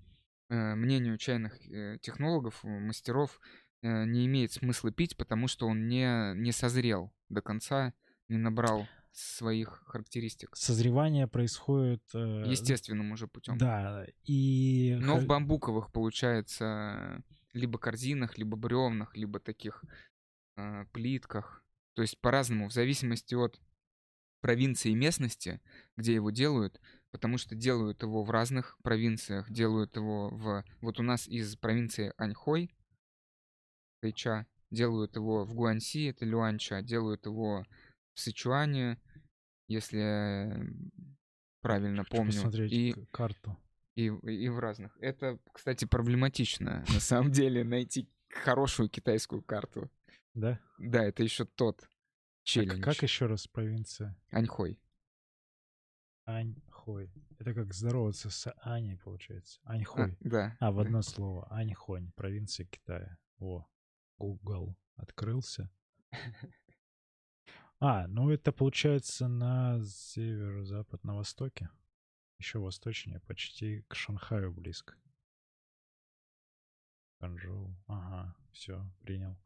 [0.47, 3.41] э, мнению чайных э, технологов, мастеров,
[3.81, 7.93] э, не имеет смысла пить, потому что он не, не созрел до конца,
[8.29, 10.55] не набрал своих характеристик.
[10.55, 12.03] Созревание происходит...
[12.13, 13.57] Э, Естественным уже путем.
[13.57, 14.97] Да, и...
[14.99, 17.23] Но в бамбуковых, получается,
[17.53, 19.83] либо корзинах, либо бревнах, либо таких
[20.57, 21.63] э, плитках.
[21.93, 23.59] То есть по-разному, в зависимости от
[24.41, 25.61] провинции и местности,
[25.95, 30.65] где его делают, потому что делают его в разных провинциях, делают его в...
[30.81, 32.75] Вот у нас из провинции Аньхой,
[34.01, 37.65] Тайча, делают его в Гуанси, это Люанча, делают его
[38.15, 38.99] в Сычуане,
[39.67, 40.67] если
[41.61, 42.31] правильно помню.
[42.31, 43.57] Посмотреть и карту.
[43.95, 44.97] И, и в разных.
[44.99, 49.89] Это, кстати, проблематично, на самом деле, найти хорошую китайскую карту.
[50.33, 50.59] Да?
[50.77, 51.87] Да, это еще тот
[52.43, 52.81] челлендж.
[52.81, 54.17] Как, как еще раз провинция?
[54.31, 54.79] Аньхой.
[56.25, 57.11] Аньхой.
[57.39, 59.61] Это как здороваться с Аней, получается.
[59.63, 60.11] Аньхой.
[60.11, 60.57] А, да.
[60.59, 60.81] А, в да.
[60.81, 61.47] одно слово.
[61.49, 63.17] Аньхонь, провинция Китая.
[63.39, 63.65] О,
[64.17, 65.71] Google открылся.
[67.79, 71.69] А, ну это получается на северо-запад, на востоке.
[72.37, 74.95] Еще восточнее, почти к Шанхаю близко.
[77.19, 77.75] Ханчжоу.
[77.87, 79.37] Ага, все, принял.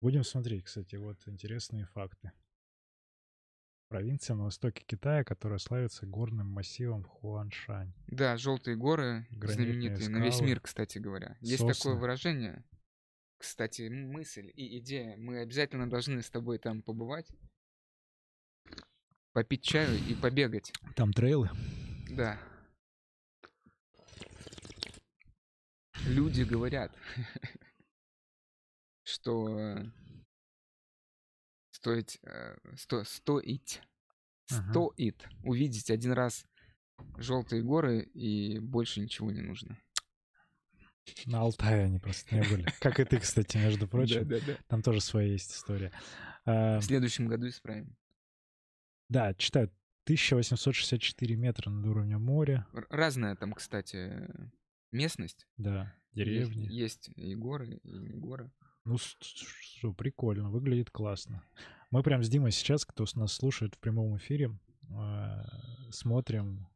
[0.00, 2.32] Будем смотреть, кстати, вот интересные факты.
[3.88, 7.94] Провинция на востоке Китая, которая славится горным массивом Хуаншань.
[8.08, 11.36] Да, желтые горы, Гранитные знаменитые скалы, на весь мир, кстати говоря.
[11.40, 11.74] Есть сосны.
[11.74, 12.64] такое выражение.
[13.38, 15.16] Кстати, мысль и идея.
[15.16, 17.26] Мы обязательно должны с тобой там побывать,
[19.32, 20.72] попить чаю и побегать.
[20.94, 21.50] Там трейлы?
[22.10, 22.40] Да.
[26.06, 26.96] Люди говорят,
[29.02, 29.76] что
[31.72, 33.82] стоить, э, сто, стоить,
[34.46, 36.46] стоит увидеть один раз
[37.16, 39.78] желтые горы и больше ничего не нужно.
[41.26, 42.66] На Алтае они просто не были.
[42.80, 44.26] Как и ты, кстати, между прочим.
[44.26, 44.56] Да, да, да.
[44.68, 45.92] Там тоже своя есть история.
[46.44, 47.96] В следующем году исправим.
[49.08, 49.70] Да, читаю.
[50.04, 52.64] 1864 метра над уровнем моря.
[52.90, 54.28] Разная там, кстати,
[54.92, 55.48] местность.
[55.56, 56.62] Да, деревни.
[56.72, 58.52] Есть, есть и горы, и не горы.
[58.84, 61.42] Ну, что, прикольно, выглядит классно.
[61.90, 64.56] Мы прям с Димой сейчас, кто нас слушает в прямом эфире,
[64.90, 65.44] э,
[65.90, 66.68] смотрим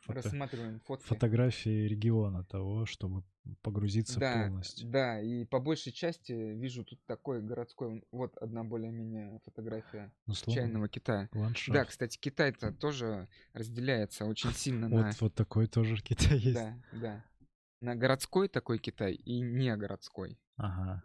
[0.00, 0.22] фото...
[0.22, 1.06] Рассматриваем фотки.
[1.06, 3.24] фотографии региона того, чтобы
[3.62, 4.88] погрузиться да, полностью.
[4.88, 10.88] Да, и по большей части вижу тут такой городской, вот одна более-менее фотография ну, чайного
[10.88, 11.28] Китая.
[11.32, 11.72] Ландшафт.
[11.72, 15.12] Да, кстати, Китай-то тоже разделяется очень сильно вот, на...
[15.20, 16.54] Вот такой тоже Китай есть.
[16.54, 17.24] Да, да.
[17.80, 20.38] На городской такой Китай и не городской.
[20.56, 21.02] Ага.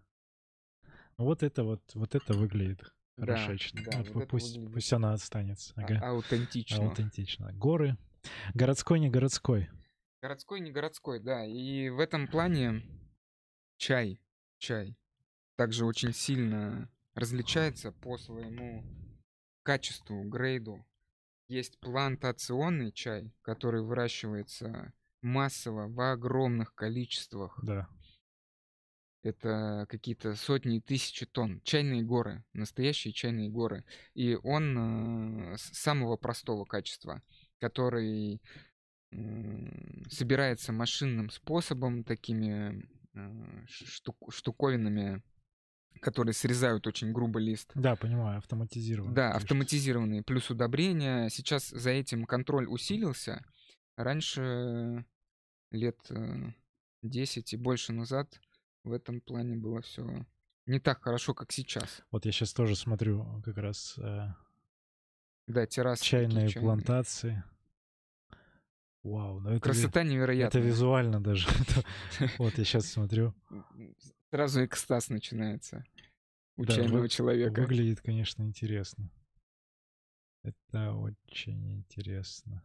[1.18, 3.82] Вот это вот, вот это выглядит хорошечно.
[3.84, 4.74] Да, да, вот вот пусть, выглядит...
[4.74, 5.74] пусть она останется.
[5.76, 6.00] Ага.
[6.04, 6.86] А, аутентично.
[6.88, 7.52] Аутентично.
[7.54, 7.98] Горы.
[8.54, 9.70] Городской, не городской.
[10.22, 11.46] Городской, не городской, да.
[11.46, 12.84] И в этом плане
[13.78, 14.20] чай,
[14.58, 14.98] чай
[15.56, 18.84] также очень сильно различается по своему
[19.64, 20.86] качеству, грейду.
[21.48, 27.60] Есть плантационный чай, который выращивается массово в огромных количествах.
[27.64, 27.88] Да.
[29.24, 31.60] Это какие-то сотни и тысячи тонн.
[31.62, 33.84] Чайные горы, настоящие чайные горы.
[34.14, 37.22] И он э, самого простого качества,
[37.60, 38.42] который
[40.10, 45.24] собирается машинным способом, такими э, штук, штуковинами,
[46.02, 47.72] которые срезают очень грубо лист.
[47.74, 49.16] Да, понимаю, автоматизированные.
[49.16, 51.30] Да, автоматизированные, плюс удобрения.
[51.30, 53.44] Сейчас за этим контроль усилился.
[53.96, 55.06] Раньше
[55.72, 55.98] лет
[57.02, 58.40] 10 э, и больше назад
[58.84, 60.26] в этом плане было все
[60.68, 62.02] не так хорошо, как сейчас.
[62.12, 64.28] Вот я сейчас тоже смотрю как раз э,
[65.48, 67.44] да, террасы чайные плантации.
[69.04, 70.62] Вау, ну это красота невероятная.
[70.62, 71.48] Это визуально даже.
[72.38, 73.34] вот я сейчас смотрю.
[74.30, 75.86] Сразу экстаз начинается
[76.58, 77.62] у да, чайного вы, человека.
[77.62, 79.10] Выглядит, конечно, интересно.
[80.44, 82.64] Это очень интересно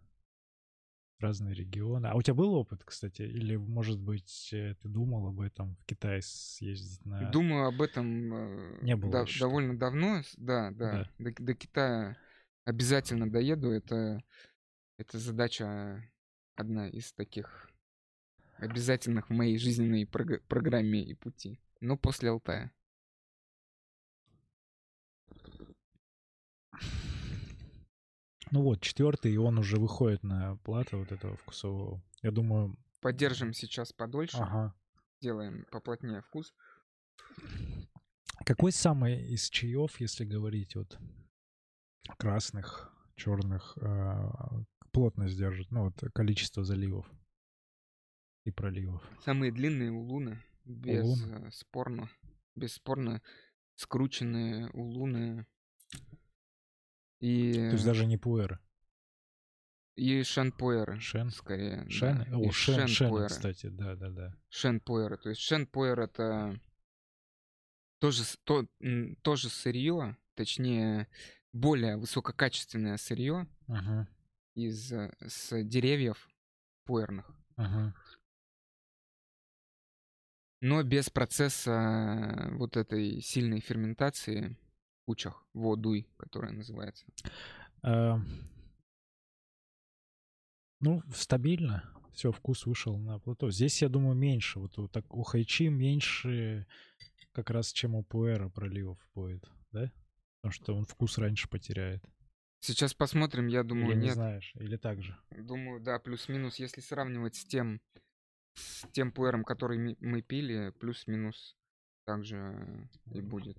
[1.20, 2.08] разные регионы.
[2.08, 3.22] А у тебя был опыт, кстати?
[3.22, 7.30] Или, может быть, э, ты думал об этом в Китай съездить на...
[7.30, 10.22] Думаю об этом э, Не было да, довольно давно.
[10.36, 11.06] Да, да.
[11.18, 11.30] да.
[11.30, 12.16] До, до Китая
[12.64, 13.70] обязательно доеду.
[13.70, 14.22] Это
[14.98, 16.02] Это задача
[16.54, 17.70] одна из таких
[18.58, 21.58] обязательных в моей жизненной прог- программе и пути.
[21.80, 22.72] Но после Алтая.
[28.50, 32.02] Ну вот, четвертый, и он уже выходит на плату вот этого вкусового.
[32.20, 32.76] Я думаю...
[33.00, 34.36] Поддержим сейчас подольше.
[34.36, 34.74] Ага.
[35.20, 36.54] Делаем поплотнее вкус.
[38.44, 40.98] Какой самый из чаев, если говорить вот
[42.18, 44.30] красных, черных, э,
[44.92, 45.70] плотность держит?
[45.70, 47.10] Ну вот количество заливов
[48.44, 49.02] и проливов.
[49.24, 52.10] Самые длинные улуны, бесспорно,
[52.54, 53.22] бесспорно
[53.74, 55.46] скрученные улуны.
[57.20, 57.52] И...
[57.52, 58.58] То есть даже не пуэры?
[59.94, 60.98] И шен-пуэры.
[61.00, 61.30] Шен?
[61.30, 61.88] Скорее.
[61.88, 62.24] Шен?
[62.28, 62.36] Да.
[62.36, 64.34] О, шен, шен, кстати, да-да-да.
[64.48, 65.18] Шен-пуэры.
[65.18, 66.58] То есть шен-пуэр— это
[68.00, 68.66] тоже, то,
[69.22, 71.08] тоже сырье, точнее,
[71.52, 74.06] более высококачественное сырье uh-huh.
[74.54, 76.28] из с деревьев
[76.84, 77.30] пуэрных.
[77.56, 77.92] Uh-huh.
[80.60, 84.56] Но без процесса вот этой сильной ферментации
[85.02, 87.04] в кучах, водуй, которая называется.
[87.84, 88.20] Uh,
[90.80, 91.92] ну, стабильно.
[92.12, 93.50] Все, вкус вышел на плато.
[93.50, 94.58] Здесь, я думаю, меньше.
[94.58, 96.66] Вот, вот так у хайчи меньше
[97.32, 99.90] как раз чем у пуэра проливов будет, да?
[100.42, 102.04] Потому что он вкус раньше потеряет.
[102.58, 104.14] Сейчас посмотрим, я думаю, или не нет.
[104.14, 105.16] знаешь, или так же?
[105.30, 107.80] Думаю, да, плюс-минус, если сравнивать с тем,
[108.54, 111.56] с тем пуэром, который мы пили, плюс-минус
[112.04, 113.56] так же и будет.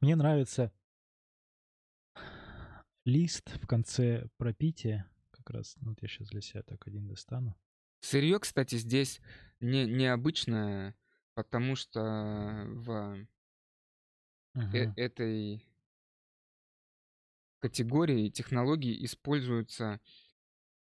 [0.00, 0.72] Мне нравится
[3.04, 5.10] лист в конце пропития.
[5.32, 7.56] Как раз, ну, вот я сейчас для себя так один достану.
[8.00, 9.20] Сырье, кстати, здесь
[9.60, 10.94] не, необычное,
[11.34, 12.00] потому что
[12.66, 13.26] в
[14.56, 14.72] uh-huh.
[14.74, 15.66] э- этой
[17.60, 20.00] категории технологий используется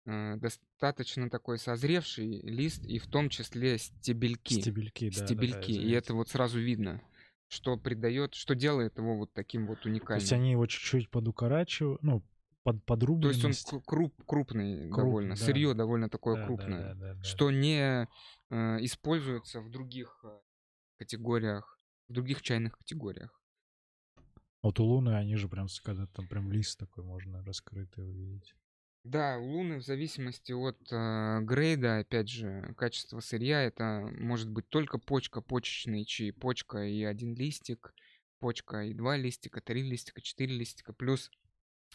[0.07, 4.61] э, достаточно такой созревший лист, и в том числе стебельки.
[4.61, 5.25] Стебельки, да.
[5.25, 5.73] Стебельки.
[5.73, 7.03] Да, да, и это вот сразу видно
[7.49, 10.21] что придает, что делает его вот таким вот уникальным.
[10.21, 12.23] То есть они его чуть-чуть подукорачивают, ну,
[12.63, 13.41] под, подрубленность.
[13.41, 15.37] То есть он круп, крупный Круп, довольно, да.
[15.37, 18.07] сырье довольно такое да, крупное, да, да, да, что не
[18.55, 20.41] используется в других э,
[20.99, 23.41] категориях, в других чайных категориях.
[24.63, 28.55] Вот у Луны они же прям, когда там прям лист такой можно раскрытый увидеть.
[29.05, 34.69] Да, у Луны в зависимости от э, грейда, опять же, качества сырья, это может быть
[34.69, 37.95] только почка, почечный чай, почка и один листик,
[38.41, 41.31] почка и два листика, три листика, четыре листика, плюс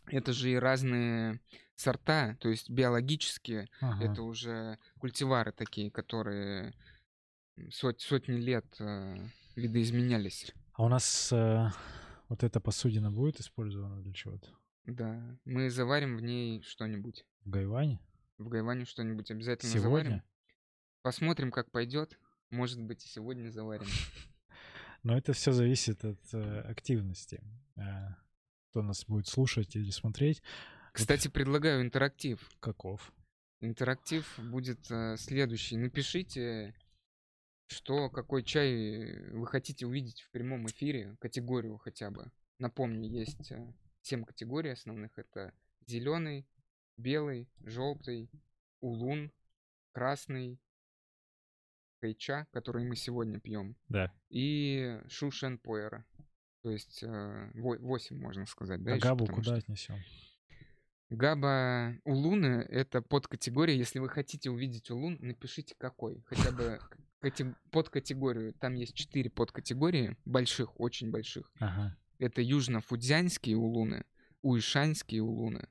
[0.07, 1.39] это же и разные
[1.75, 4.05] сорта, то есть биологические, ага.
[4.05, 6.73] это уже культивары такие, которые
[7.71, 9.15] сот, сотни лет э,
[9.55, 10.53] видоизменялись.
[10.73, 11.69] А у нас э,
[12.29, 14.49] вот эта посудина будет использована для чего-то?
[14.85, 17.25] Да, мы заварим в ней что-нибудь.
[17.45, 17.99] В Гайване?
[18.37, 20.03] В Гайване что-нибудь обязательно сегодня?
[20.03, 20.23] заварим.
[21.01, 22.19] Посмотрим, как пойдет.
[22.49, 23.87] Может быть, и сегодня заварим.
[25.03, 27.41] Но это все зависит от э, активности.
[28.73, 30.41] Кто нас будет слушать или смотреть.
[30.93, 31.33] Кстати, вот...
[31.35, 32.49] предлагаю интерактив.
[32.59, 33.13] Каков?
[33.61, 35.77] Интерактив будет э, следующий.
[35.77, 36.73] Напишите,
[37.67, 42.31] что какой чай вы хотите увидеть в прямом эфире, категорию хотя бы.
[42.57, 45.19] Напомню, есть э, 7 категорий основных.
[45.19, 45.53] Это
[45.85, 46.47] зеленый,
[46.97, 48.31] белый, желтый,
[48.79, 49.31] улун,
[49.91, 50.59] красный,
[51.99, 53.75] кайча, который мы сегодня пьем.
[53.87, 54.11] Да.
[54.29, 56.03] И шушен поэра.
[56.63, 58.81] То есть э, 8, можно сказать.
[58.81, 59.55] Да, а еще, габу куда что...
[59.55, 59.97] отнесем?
[61.09, 63.77] Габа улуны— это подкатегория.
[63.77, 66.23] Если вы хотите увидеть улун, напишите какой.
[66.25, 66.79] Хотя бы
[67.69, 68.53] подкатегорию.
[68.53, 71.51] Там есть четыре подкатегории, больших, очень больших.
[71.59, 71.97] Ага.
[72.17, 74.05] Это южно-фудзянские улуны,
[74.41, 75.67] уишанские улуны,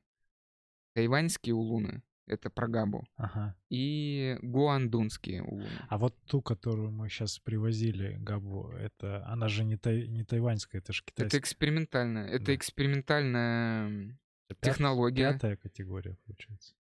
[0.95, 3.57] тайваньские улуны, это про Габу, ага.
[3.69, 5.69] и гуандунские улуны.
[5.89, 10.81] А вот ту, которую мы сейчас привозили, Габу, это она же не, тай, не тайваньская,
[10.81, 11.27] это же китайская.
[11.27, 12.55] Это экспериментальная, это да.
[12.55, 15.33] экспериментальная это технология.
[15.33, 16.75] Пятая категория, получается.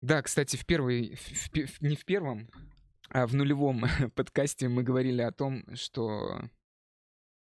[0.00, 2.48] Да, кстати, в первой, в, в, не в первом,
[3.10, 3.84] а в нулевом
[4.14, 6.40] подкасте мы говорили о том, что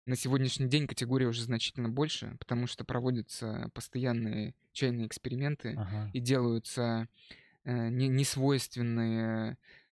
[0.10, 6.10] на сегодняшний день категория уже значительно больше, потому что проводятся постоянные чайные эксперименты ага.
[6.14, 7.07] и делаются
[7.64, 9.57] э, несвойственные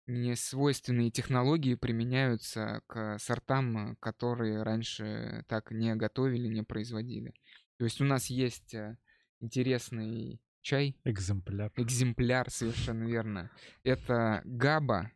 [0.09, 7.33] несвойственные технологии применяются к сортам, которые раньше так не готовили, не производили.
[7.77, 8.97] То есть у нас есть э,
[9.39, 10.97] интересный чай.
[11.05, 11.71] Экземпляр.
[11.77, 13.51] Экземпляр, совершенно верно.
[13.85, 15.13] Это габа.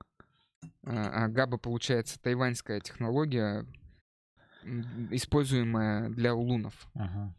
[0.85, 3.67] А, а габа, получается, тайваньская технология,
[5.11, 6.89] используемая для улунов.
[6.95, 7.35] Ага.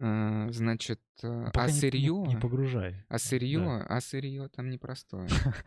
[0.00, 3.04] Э, значит, Пока а не- не- сырье, Не, погружай.
[3.08, 3.86] а сырье, Да.
[3.88, 5.28] а сырье там непростое.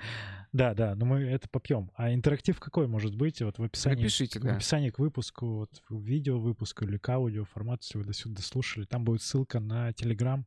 [0.54, 1.91] Да, да, но мы это попьем.
[1.95, 3.41] А интерактив какой может быть?
[3.41, 4.56] Вот в описании, Напишите, в да.
[4.56, 8.41] описании к выпуску, вот в видео выпуску или к аудио формату, если вы до сюда
[8.41, 10.45] слушали, там будет ссылка на Телеграм.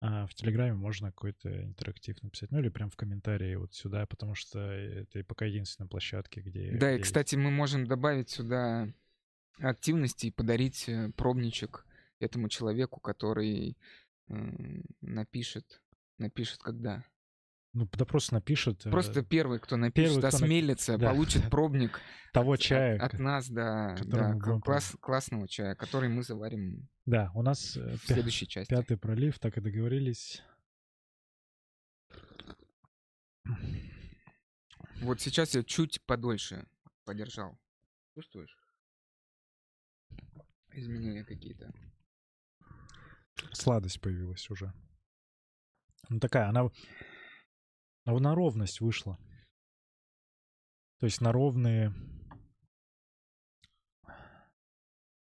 [0.00, 2.50] А в Телеграме можно какой-то интерактив написать.
[2.52, 6.70] Ну или прям в комментарии вот сюда, потому что это пока единственная площадка, где...
[6.78, 8.88] Да, и, кстати, мы можем добавить сюда
[9.60, 11.84] активности и подарить э, пробничек
[12.20, 13.76] этому человеку, который
[14.28, 14.34] э,
[15.00, 15.80] напишет,
[16.18, 17.04] напишет когда.
[17.74, 21.10] Ну, да просто напишет э, Просто первый, кто напишет, кто нап- осмелится, да.
[21.10, 22.00] получит пробник
[22.32, 22.98] того от- чая.
[22.98, 24.34] от, нас, да, да,
[24.64, 28.70] класс- классного чая, который мы заварим Да, у нас э, в пя- следующей части.
[28.70, 30.42] пятый пролив, так и договорились.
[35.00, 36.66] Вот сейчас я чуть подольше
[37.04, 37.56] подержал.
[38.14, 38.56] Чувствуешь?
[40.78, 41.72] Изменения какие-то.
[43.52, 44.72] Сладость появилась уже.
[46.08, 46.68] Ну такая, она,
[48.04, 49.18] она на ровность вышла.
[50.98, 51.92] То есть на ровные...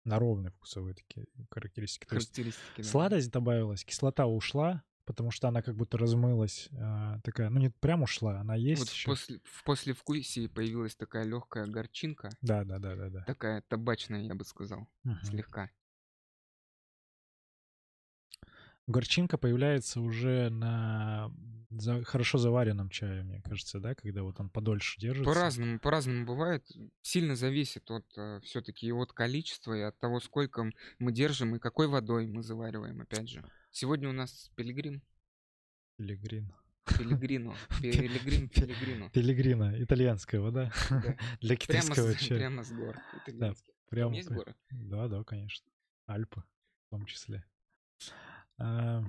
[0.05, 2.07] На ровные вкусовые такие характеристики.
[2.07, 2.79] То есть Характеристики.
[2.79, 2.83] да.
[2.85, 6.69] сладость добавилась, кислота ушла, потому что она как будто размылась.
[6.79, 9.11] а, такая, ну не прям ушла, она есть Вот в, еще.
[9.11, 13.25] после, в послевкусии появилась такая легкая горчинка, Да, да, да, да, да.
[13.25, 15.25] такая табачная, я бы сказал, Мгм.
[15.25, 15.71] слегка.
[18.87, 21.31] Горчинка появляется уже на
[21.71, 25.31] за- хорошо заваренном чае, мне кажется, да, когда вот он подольше держится.
[25.31, 26.67] По-разному, по-разному бывает.
[27.03, 28.07] Сильно зависит от
[28.45, 33.03] все-таки и от количества, и от того, сколько мы держим, и какой водой мы завариваем,
[33.03, 33.45] опять же.
[33.81, 35.03] Сегодня у нас пилигрим,
[35.99, 36.53] Пилигрин.
[36.85, 39.09] пилигрино, пилигрим, пилигрино.
[39.11, 41.01] Пилигрина, итальянская вода Да.
[41.41, 42.39] для Прямо китайского с, чая.
[42.41, 43.73] прямо с гор итальянских.
[43.89, 44.57] Прямо Есть горы?
[44.71, 45.71] Да, да, конечно.
[46.09, 47.45] Альпы в том числе.
[48.59, 49.05] А,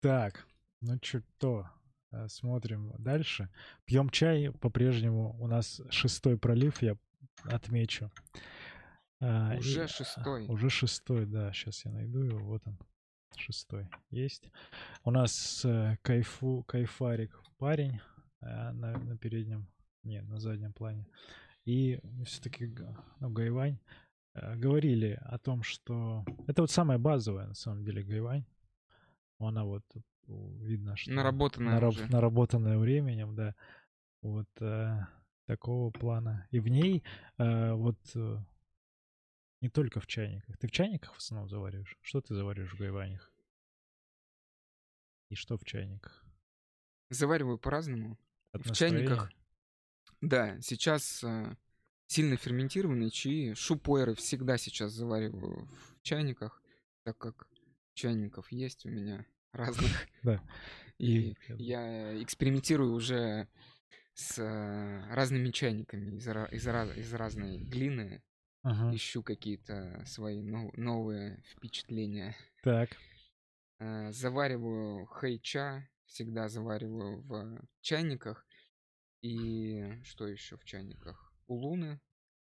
[0.00, 0.44] так,
[0.80, 1.70] ну что,
[2.26, 3.48] смотрим дальше.
[3.84, 5.40] Пьем чай по-прежнему.
[5.40, 6.96] У нас шестой пролив, я
[7.44, 8.10] отмечу.
[9.20, 10.48] А, и- Уже шестой.
[10.48, 11.52] Уже шестой, да.
[11.52, 12.40] Сейчас я найду его.
[12.40, 12.76] Вот он.
[13.46, 13.88] Шестой.
[14.10, 14.48] Есть.
[15.04, 18.00] У нас э, кайфу, кайфарик парень
[18.40, 19.66] э, на, на переднем,
[20.04, 21.06] не, на заднем плане.
[21.64, 22.72] И все-таки
[23.18, 23.78] ну, Гайвань
[24.34, 28.44] э, говорили о том, что это вот самая базовая на самом деле Гайвань.
[29.38, 29.84] Она вот
[30.28, 32.06] видно, что Наработанная нараб- уже.
[32.12, 33.56] наработанная временем, да.
[34.22, 35.00] Вот э,
[35.46, 36.46] такого плана.
[36.52, 37.02] И в ней
[37.38, 38.38] э, вот э,
[39.60, 40.56] не только в чайниках.
[40.58, 41.98] Ты в чайниках в основном завариваешь?
[42.02, 43.31] Что ты завариваешь в гайванях?
[45.32, 46.22] И что в чайниках?
[47.08, 48.18] Завариваю по-разному.
[48.52, 48.98] От В настроения?
[49.06, 49.30] чайниках,
[50.20, 51.56] да, сейчас э,
[52.06, 56.62] сильно ферментированные чаи, шупойры всегда сейчас завариваю в чайниках,
[57.04, 57.48] так как
[57.94, 59.90] чайников есть у меня разных.
[60.22, 60.42] Да.
[60.98, 63.48] И я экспериментирую уже
[64.12, 68.22] с э, разными чайниками из, ра- из, раз- из разной глины,
[68.64, 68.94] Ага.
[68.94, 72.36] ищу какие-то свои но- новые впечатления.
[72.62, 72.90] Так.
[73.82, 78.46] Э, Завариваю хэйча, всегда завариваю в чайниках.
[79.22, 81.32] И что еще в чайниках?
[81.48, 82.00] Улуны.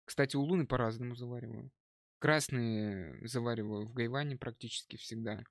[0.07, 1.71] Кстати, улуны по-разному завариваю.
[2.21, 5.45] Красные завариваю в гайване практически всегда.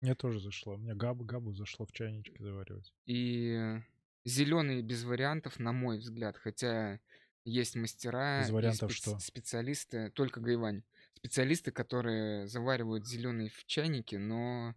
[0.00, 0.76] Мне тоже зашло.
[0.78, 2.94] Мне габу габу зашло в чайничке заваривать.
[3.04, 3.80] И
[4.24, 7.00] зеленые без вариантов, на мой взгляд, хотя
[7.44, 9.18] есть мастера Без вариантов спец- что?
[9.18, 10.82] специалисты, только гайвань,
[11.14, 14.74] специалисты, которые заваривают зеленые в чайнике, но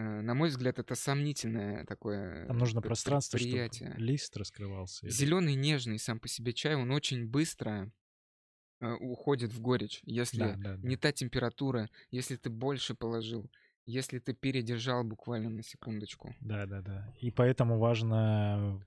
[0.00, 5.06] на мой взгляд, это сомнительное такое Там нужно п- пространство, чтобы лист раскрывался.
[5.06, 7.90] или- Зеленый нежный сам по себе чай, он очень быстро
[8.80, 10.88] э, уходит в горечь, если Да, да, да.
[10.88, 13.50] не та температура, если ты больше положил,
[13.86, 16.34] если ты передержал буквально на секундочку.
[16.40, 17.12] Да, да, да.
[17.20, 18.80] И поэтому важно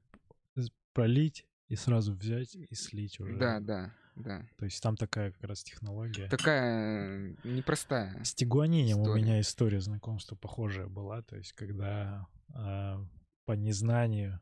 [0.93, 3.37] пролить и сразу взять и слить уже.
[3.37, 4.45] Да, да, да.
[4.57, 6.27] То есть там такая как раз технология.
[6.27, 8.21] Такая э, непростая.
[8.25, 11.21] С тигуанинем у меня история знакомства похожая была.
[11.21, 13.01] То есть когда а,
[13.45, 14.41] по незнанию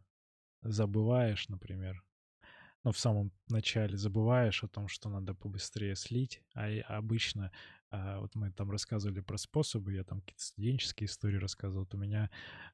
[0.63, 2.03] забываешь, например,
[2.83, 7.51] ну, в самом начале забываешь о том, что надо побыстрее слить, а обычно
[7.91, 11.85] а, вот мы там рассказывали про способы, я там какие-то студенческие истории рассказывал.
[11.85, 12.29] Вот у меня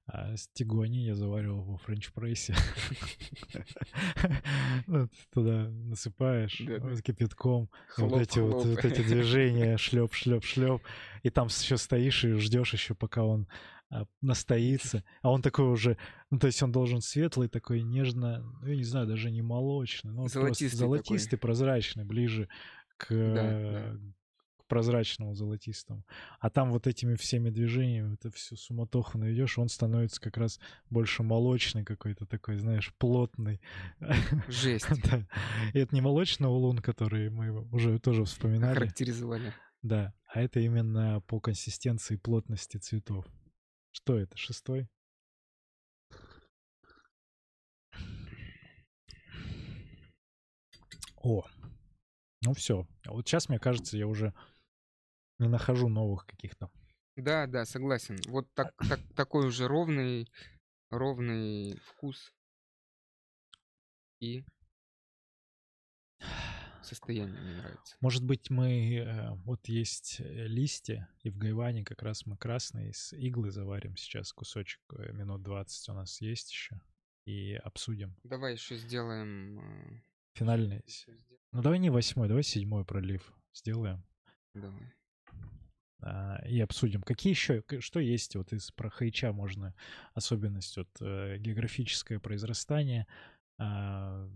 [0.08, 2.54] а, с тигуани я заваривал во френч-прессе.
[4.88, 6.58] Вот Туда насыпаешь
[7.02, 10.82] кипятком, вот эти вот, эти движения, шлеп, шлеп, шлеп,
[11.24, 13.48] и там еще стоишь и ждешь еще, пока он
[13.90, 15.98] а, настоится, а он такой уже,
[16.30, 20.12] ну то есть он должен светлый такой, нежно, ну я не знаю, даже не молочный,
[20.12, 22.50] ну просто Золотистый золотистый, прозрачный, ближе
[22.98, 23.42] к, да.
[23.44, 23.98] э,
[24.68, 26.06] прозрачному золотистому.
[26.40, 30.60] А там вот этими всеми движениями, это всю суматоху наведешь, он становится как раз
[30.90, 33.62] больше молочный какой-то такой, знаешь, плотный.
[34.48, 34.88] Жесть.
[35.10, 35.28] да.
[35.74, 38.76] И это не молочный улун, который мы уже тоже вспоминали.
[38.76, 39.54] Характеризовали.
[39.82, 43.26] Да, а это именно по консистенции плотности цветов.
[43.92, 44.90] Что это, шестой?
[51.18, 51.44] О,
[52.42, 52.88] ну все.
[53.08, 54.34] Вот сейчас, мне кажется, я уже
[55.40, 56.70] не нахожу новых каких-то.
[57.16, 58.18] Да, да, согласен.
[58.28, 60.30] Вот так, так, такой уже ровный,
[60.90, 62.34] ровный вкус
[64.20, 64.46] и
[66.82, 67.96] состояние мне нравится.
[68.00, 68.98] Может быть, мы...
[68.98, 73.96] Э, вот есть э, листья, и в гайване как раз мы красные с иглы заварим
[73.98, 76.80] сейчас кусочек, э, минут 20 у нас есть еще,
[77.26, 78.16] и обсудим.
[78.24, 80.04] Давай еще сделаем...
[80.34, 80.84] Финальный.
[81.52, 84.04] Ну давай не восьмой, давай седьмой пролив сделаем.
[84.54, 84.94] Давай.
[86.06, 87.02] А, и обсудим.
[87.02, 89.74] Какие еще, что есть вот из про хайча можно
[90.14, 93.08] особенность, вот э, географическое произрастание,
[93.58, 94.30] э,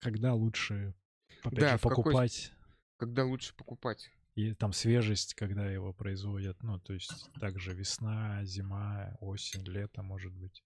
[0.00, 0.94] когда лучше
[1.42, 2.52] опять да, же, покупать.
[2.52, 4.10] Какой, когда лучше покупать.
[4.34, 6.62] И там свежесть, когда его производят.
[6.62, 10.64] Ну, то есть также весна, зима, осень, лето, может быть.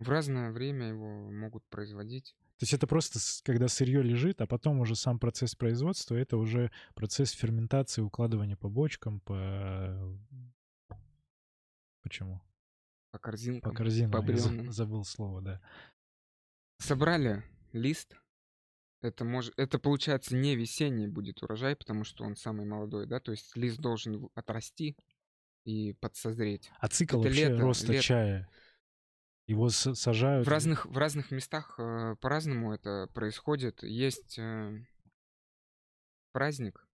[0.00, 2.36] В разное время его могут производить.
[2.58, 6.70] То есть это просто когда сырье лежит, а потом уже сам процесс производства, это уже
[6.94, 10.16] процесс ферментации, укладывания по бочкам, по...
[12.02, 12.40] Почему?
[13.10, 13.70] По корзинкам.
[13.72, 14.10] По корзинам.
[14.12, 15.60] По Я забыл слово, да.
[16.78, 17.42] Собрали
[17.72, 18.16] лист.
[19.02, 23.20] Это, может, это получается не весенний будет урожай, потому что он самый молодой, да?
[23.20, 24.96] То есть лист должен отрасти
[25.64, 26.70] и подсозреть.
[26.78, 28.04] А цикл это вообще лето, роста лето.
[28.04, 28.48] чая?
[29.46, 30.46] Его сажают.
[30.46, 33.82] В разных, в разных местах э, по-разному это происходит.
[33.82, 34.78] Есть э,
[36.32, 36.86] праздник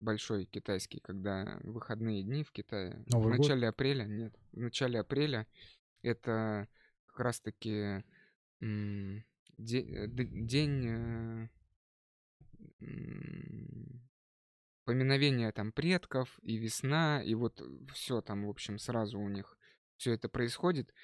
[0.00, 3.04] большой китайский, когда выходные дни в Китае.
[3.08, 3.74] Новый в начале год?
[3.74, 5.46] апреля, нет, в начале апреля
[6.02, 6.68] это
[7.06, 8.02] как раз-таки
[8.60, 9.22] э,
[9.58, 11.48] день э,
[14.84, 19.58] поминовения там предков и весна, и вот все там, в общем, сразу у них
[19.96, 20.94] все это происходит.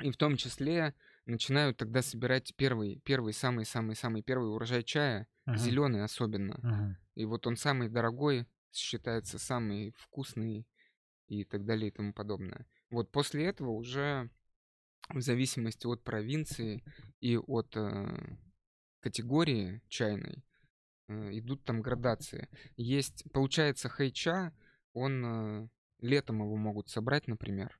[0.00, 0.94] И в том числе
[1.26, 5.56] начинают тогда собирать первый, первый, самый, самый, самый первый урожай чая, uh-huh.
[5.56, 6.52] зеленый особенно.
[6.54, 6.94] Uh-huh.
[7.14, 10.66] И вот он самый дорогой, считается самый вкусный
[11.28, 12.66] и так далее и тому подобное.
[12.90, 14.30] Вот после этого уже
[15.08, 16.82] в зависимости от провинции
[17.20, 18.36] и от э,
[19.00, 20.44] категории чайной
[21.08, 22.48] э, идут там градации.
[22.76, 24.52] Есть, получается, хайча,
[24.92, 25.68] он э,
[26.00, 27.78] летом его могут собрать, например.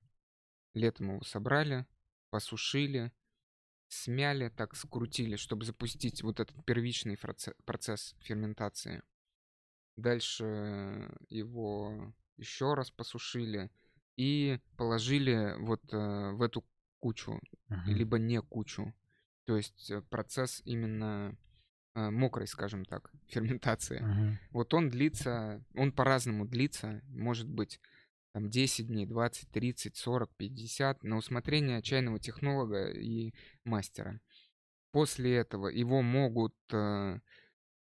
[0.74, 1.86] Летом его собрали,
[2.34, 3.12] посушили,
[3.86, 7.16] смяли, так скрутили, чтобы запустить вот этот первичный
[7.64, 9.04] процесс ферментации.
[9.94, 13.70] Дальше его еще раз посушили
[14.16, 16.64] и положили вот э, в эту
[16.98, 17.86] кучу, uh-huh.
[17.86, 18.92] либо не кучу.
[19.44, 21.36] То есть э, процесс именно
[21.94, 24.00] э, мокрой, скажем так, ферментации.
[24.02, 24.36] Uh-huh.
[24.50, 27.80] Вот он длится, он по-разному длится, может быть
[28.34, 33.32] там 10 дней, 20, 30, 40, 50 на усмотрение чайного технолога и
[33.62, 34.20] мастера.
[34.90, 37.20] После этого его могут э,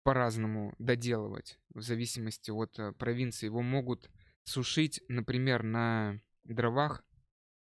[0.03, 3.47] по-разному доделывать в зависимости от э, провинции.
[3.47, 4.11] Его могут
[4.43, 7.03] сушить, например, на дровах.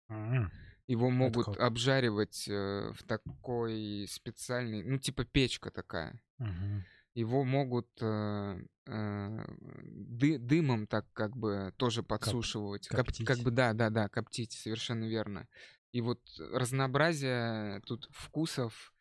[0.10, 0.48] Mm-hmm.
[0.88, 6.20] Его могут обжаривать э, в такой специальный, ну типа печка такая.
[6.42, 6.82] Mm-hmm
[7.14, 9.46] его могут э, э,
[9.82, 12.88] ды, дымом так как бы тоже подсушивать.
[12.88, 13.28] Коп, коптить.
[13.28, 15.48] Как, как бы да, да, да, коптить, совершенно верно.
[15.92, 18.94] И вот разнообразие тут вкусов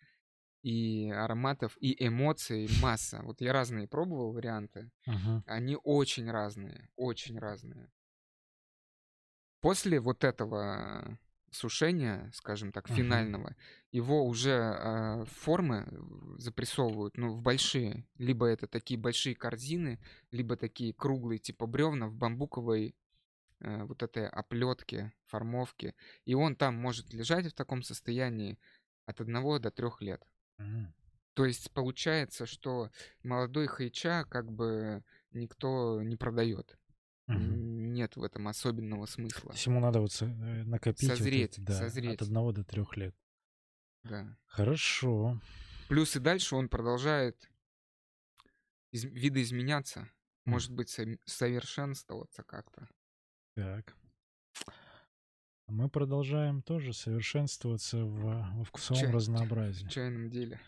[0.63, 3.21] и ароматов, и эмоций масса.
[3.23, 4.91] Вот я разные пробовал варианты.
[5.07, 5.43] Uh-huh.
[5.47, 7.91] Они очень разные, очень разные.
[9.61, 11.19] После вот этого
[11.51, 13.57] сушения, скажем так, финального, uh-huh.
[13.93, 15.87] его уже э, формы
[16.39, 18.07] запрессовывают, ну, в большие.
[18.17, 22.95] Либо это такие большие корзины, либо такие круглые, типа бревна в бамбуковой
[23.61, 25.95] э, вот этой оплетке, формовке.
[26.25, 28.59] И он там может лежать в таком состоянии
[29.07, 30.23] от одного до трех лет.
[30.61, 30.87] Uh-huh.
[31.35, 32.91] То есть получается, что
[33.23, 36.78] молодой хайча как бы никто не продает.
[37.29, 37.39] Угу.
[37.39, 39.51] Нет в этом особенного смысла.
[39.51, 40.27] То есть ему надо вот э,
[40.65, 42.15] накопить созреть, вот это, да, созреть.
[42.15, 43.15] от одного до трех лет.
[44.05, 44.37] Да.
[44.47, 45.41] Хорошо.
[45.89, 47.51] Плюс и дальше он продолжает
[48.93, 50.09] из- видоизменяться, mm.
[50.47, 52.89] может быть, со- совершенствоваться как-то.
[53.55, 53.95] Так.
[55.67, 59.87] Мы продолжаем тоже совершенствоваться в, во вкусовом Чай, разнообразии.
[59.87, 60.59] В чайном деле.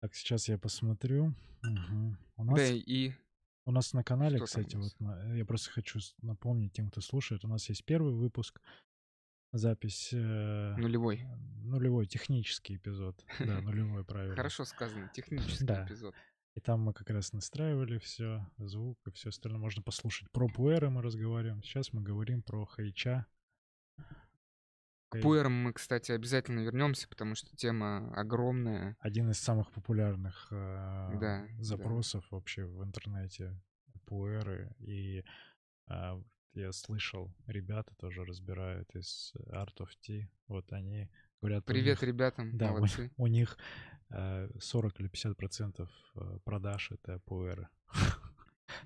[0.00, 1.34] Так, сейчас я посмотрю.
[1.64, 2.16] Угу.
[2.36, 2.56] У нас...
[2.56, 3.12] Да, и
[3.70, 6.88] У нас на канале, Что там кстати, вот на- я просто хочу с- напомнить тем,
[6.90, 8.60] кто слушает, у нас есть первый выпуск,
[9.52, 11.22] запись э, Нулевой.
[11.62, 14.34] нулевой технический эпизод, да, нулевой правильно.
[14.34, 15.86] Хорошо сказано, технический Да.
[15.86, 16.16] эпизод.
[16.56, 19.60] И там мы как раз настраивали все, звук и все остальное.
[19.60, 20.28] Можно послушать.
[20.32, 21.62] Про пуэры мы разговариваем.
[21.62, 23.24] Сейчас мы говорим про хайча.
[25.10, 28.96] К Хей- пуэрам мы, кстати, обязательно вернемся, потому что тема огромная.
[29.00, 31.46] Один из самых популярных э, Да, да.
[31.62, 33.60] запросов вообще в интернете.
[34.06, 34.74] Пуэры.
[34.78, 35.24] И
[35.88, 40.28] а, вот я слышал, ребята тоже разбирают из Art of Tea.
[40.48, 41.08] Вот они
[41.40, 41.64] говорят...
[41.64, 43.10] у Привет них- ребятам, Да, у, молодцы.
[43.16, 43.58] у них
[44.10, 47.68] э, 40 или 50 процентов э, продаж это пуэры.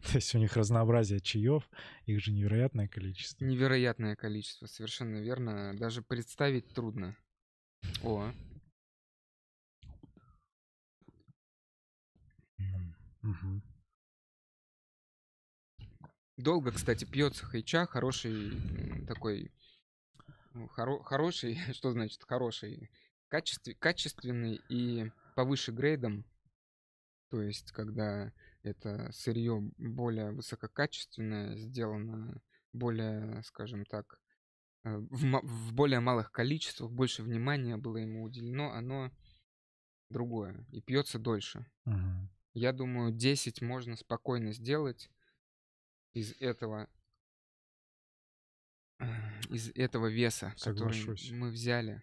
[0.13, 1.69] То есть у них разнообразие чаев,
[2.07, 3.45] их же невероятное количество.
[3.45, 5.77] Невероятное количество, совершенно верно.
[5.77, 7.17] Даже представить трудно.
[8.03, 8.33] О,
[16.37, 18.53] долго, кстати, пьется хайча, хороший
[19.07, 19.51] такой,
[20.53, 22.91] ну, хоро- хороший, что значит хороший,
[23.29, 26.25] Качестве- качественный и повыше грейдом.
[27.31, 28.33] То есть, когда
[28.65, 32.41] это сырье более высококачественное, сделано
[32.73, 34.19] более, скажем так,
[34.85, 39.13] э, в, в более малых количествах, больше внимания было ему уделено, оно
[40.11, 41.67] другое и пьется дольше.
[41.85, 42.31] Мгм.
[42.55, 45.11] Я думаю, 10 можно спокойно сделать
[46.15, 46.89] из этого
[48.99, 49.05] э,
[49.51, 51.21] из этого веса, Соглашусь.
[51.23, 52.03] который мы взяли.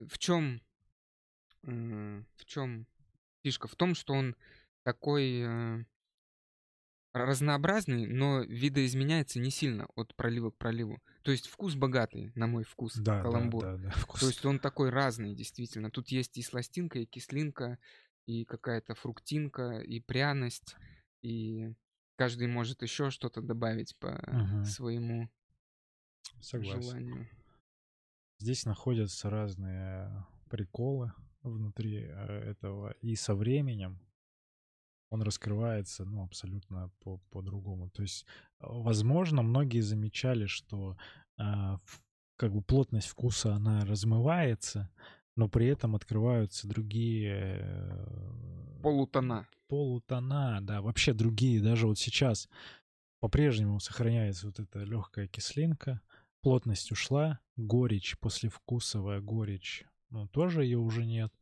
[0.00, 0.60] В чем
[1.62, 2.86] в чем
[3.42, 3.68] фишка?
[3.68, 4.36] В том, что он
[4.88, 5.84] такой э,
[7.12, 10.98] разнообразный, но видоизменяется не сильно от пролива к проливу.
[11.24, 13.64] То есть вкус богатый, на мой вкус, Да, да, каламбур.
[13.64, 14.20] да, да, вкус.
[14.20, 15.90] То есть он такой разный, действительно.
[15.90, 17.78] Тут есть и сластинка, и кислинка,
[18.24, 20.74] и какая-то фруктинка, и пряность,
[21.20, 21.74] и
[22.16, 24.64] каждый может еще что-то добавить по Мгм.
[24.64, 25.28] своему
[26.40, 26.80] Согласен.
[26.82, 27.28] желанию.
[28.38, 31.12] Здесь находятся разные приколы
[31.42, 32.08] внутри э,
[32.50, 32.92] этого.
[33.02, 33.98] И со временем
[35.10, 37.90] он раскрывается, ну, абсолютно по- по-другому.
[37.90, 38.26] То есть,
[38.60, 40.96] э, возможно, многие замечали, что
[41.36, 42.02] в-
[42.36, 44.90] как бы плотность вкуса, она размывается,
[45.36, 49.46] но при этом открываются другие э, Полутона.
[49.68, 51.60] полутона, да, вообще другие.
[51.62, 52.48] Даже вот сейчас
[53.20, 56.00] по-прежнему сохраняется вот эта легкая кислинка,
[56.40, 61.32] плотность ушла, горечь, послевкусовая горечь, ну, тоже ее уже нет.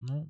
[0.00, 0.28] Ну,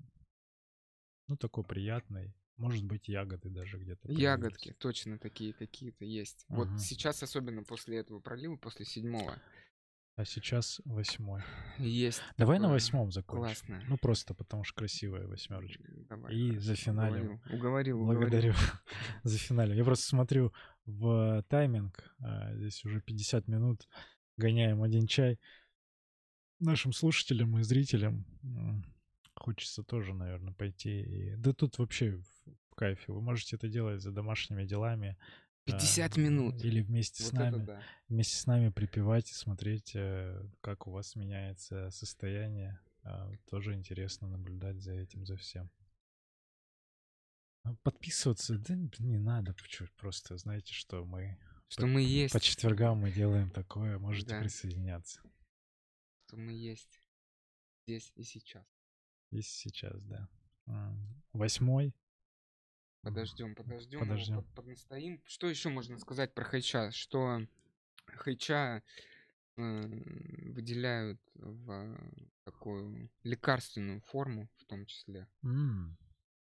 [1.29, 2.35] ну, такой приятный.
[2.57, 4.11] Может быть, ягоды даже где-то.
[4.11, 4.79] Ягодки появились.
[4.79, 6.47] точно такие какие-то есть.
[6.49, 6.79] Вот Ага.
[6.79, 9.39] сейчас, особенно после этого пролива, после седьмого,
[10.17, 11.43] А сейчас восьмой.
[11.77, 12.23] есть.
[12.39, 13.45] Давай на такое восьмом закончим.
[13.45, 13.83] Классно.
[13.89, 15.85] Ну, просто потому что красивая восьмерочка.
[16.09, 17.43] Давай, И хорошо, зафиналим.
[17.53, 18.21] Уговорил, уговорил.
[18.21, 18.55] Благодарю
[19.23, 19.77] за финале.
[19.77, 20.55] Я просто смотрю
[20.87, 22.11] в тайминг.
[22.21, 23.87] а, Здесь уже 50 минут.
[24.39, 25.39] Гоняем один чай.
[26.61, 28.25] Нашим слушателям и зрителям
[29.39, 31.01] хочется тоже, наверное, пойти.
[31.03, 31.37] И...
[31.37, 32.17] Да тут вообще
[32.71, 33.13] в кайфе.
[33.13, 35.17] Вы можете это делать за домашними делами.
[35.69, 36.63] а, 50 минут.
[36.65, 37.65] Или вместе с Вот это нами.
[37.65, 37.83] да.
[38.09, 42.79] Вместе с нами припевать и смотреть, э, как у вас меняется состояние.
[43.03, 45.71] А, Тоже интересно наблюдать за этим, за всем.
[47.65, 49.55] Ну, Подписываться, да не надо,
[49.97, 51.37] просто знаете, что мы
[51.69, 52.33] Что мы есть.
[52.33, 54.41] по четвергам мы делаем такое, можете Да.
[54.41, 55.21] присоединяться.
[56.27, 57.01] Что мы есть.
[57.87, 58.65] Здесь и сейчас.
[59.31, 60.29] Есть сейчас, да.
[61.33, 61.95] Восьмой.
[63.03, 64.01] Подождем, подождем.
[64.01, 64.37] Подождем.
[64.37, 65.23] Под, поднастоим.
[65.27, 66.91] Что еще можно сказать про хайча?
[66.91, 67.41] Что
[68.07, 68.83] хайча
[69.57, 69.87] э,
[70.53, 71.97] выделяют в
[72.45, 75.29] такую лекарственную форму, в том числе.
[75.45, 75.97] М,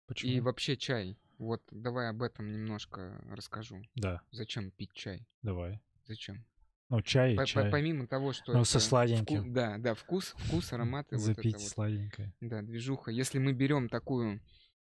[0.07, 0.31] Почему?
[0.31, 1.19] И вообще чай.
[1.37, 3.81] Вот давай об этом немножко расскажу.
[3.95, 5.27] Да, Зачем пить чай?
[5.41, 5.81] давай.
[6.05, 6.45] Зачем?
[6.89, 7.71] Ну, чай, По- по- чай.
[7.71, 9.43] помимо того, что Ну, со сладеньким.
[9.45, 11.61] вку- да, да, вкус, вкус, ароматы, вот Запить вот.
[11.63, 12.33] сладенькое.
[12.41, 13.09] Да, движуха.
[13.11, 14.39] Если мы берем такую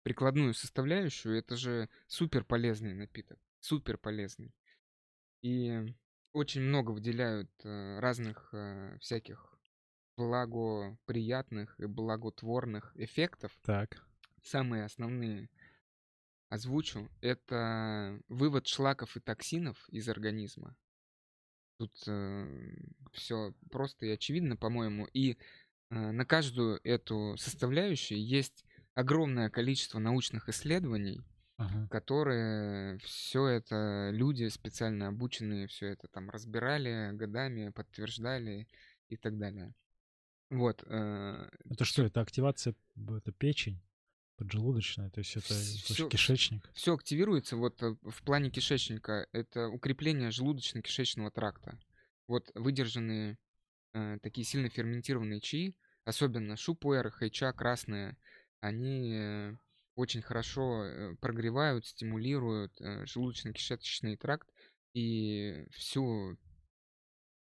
[0.02, 3.40] прикладную составляющую, это же супер полезный напиток.
[3.60, 4.54] Супер полезный.
[5.44, 5.96] И
[6.34, 9.56] очень много выделяют э, разных э, всяких
[10.18, 13.56] благоприятных и благотворных эффектов.
[13.64, 14.04] Так.
[14.42, 15.50] Самые основные
[16.50, 17.10] озвучу.
[17.22, 20.76] Это вывод шлаков и токсинов из организма.
[21.78, 21.92] Тут
[23.14, 25.08] все просто и очевидно, по-моему.
[25.14, 25.38] И
[25.90, 31.22] э, на каждую эту составляющую есть огромное количество научных исследований,
[31.58, 31.88] Ага.
[31.90, 38.68] которые все это люди специально обученные все это там разбирали годами, подтверждали
[39.10, 39.74] и так далее.
[40.50, 40.84] Вот.
[40.86, 43.82] э, Это что, это активация, это печень
[44.44, 46.70] поджелудочная, то есть это Всё- кишечник.
[46.74, 49.28] Все активируется вот э, в плане кишечника.
[49.32, 51.80] Это укрепление желудочно-кишечного тракта.
[52.28, 53.38] Вот выдержанные
[53.94, 55.76] э, такие сильно ферментированные чаи,
[56.06, 58.18] особенно шупуэр, хайча, красные,
[58.62, 59.54] они э,
[59.96, 64.50] очень хорошо э, прогревают, стимулируют э, желудочно-кишечный тракт
[64.94, 66.38] и всю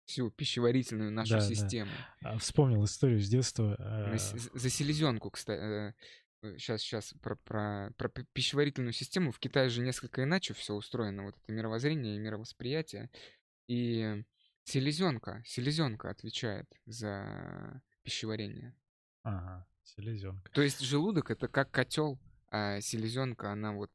[0.05, 1.45] всю пищеварительную нашу Да, да.
[1.45, 1.91] систему.
[2.21, 3.75] А, Вспомнил историю с детства.
[3.79, 5.93] Э, з- За селезенку, кстати,
[6.41, 9.31] сейчас, сейчас про, про, про пи- пищеварительную систему.
[9.31, 13.09] В Китае же несколько иначе все устроено, вот это мировоззрение и мировосприятие.
[13.67, 14.23] И
[14.63, 18.75] селезенка, селезенка отвечает за пищеварение.
[19.23, 20.51] Ага, селезенка.
[20.51, 22.19] То есть желудок это как котел,
[22.49, 23.91] а селезенка она вот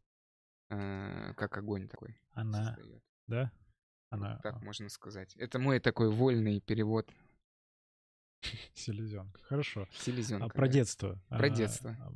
[0.71, 2.21] э, как огонь такой.
[2.33, 3.03] Она, создаёт.
[3.27, 3.53] да?
[4.11, 5.35] Вот Она так а, можно сказать.
[5.37, 7.11] Это мой такой вольный перевод
[8.75, 9.41] селезенка.
[9.45, 9.87] Хорошо.
[9.99, 10.47] селезенка.
[10.47, 10.73] А про да.
[10.73, 11.21] детство.
[11.29, 11.97] Про А, детство.
[12.01, 12.13] а,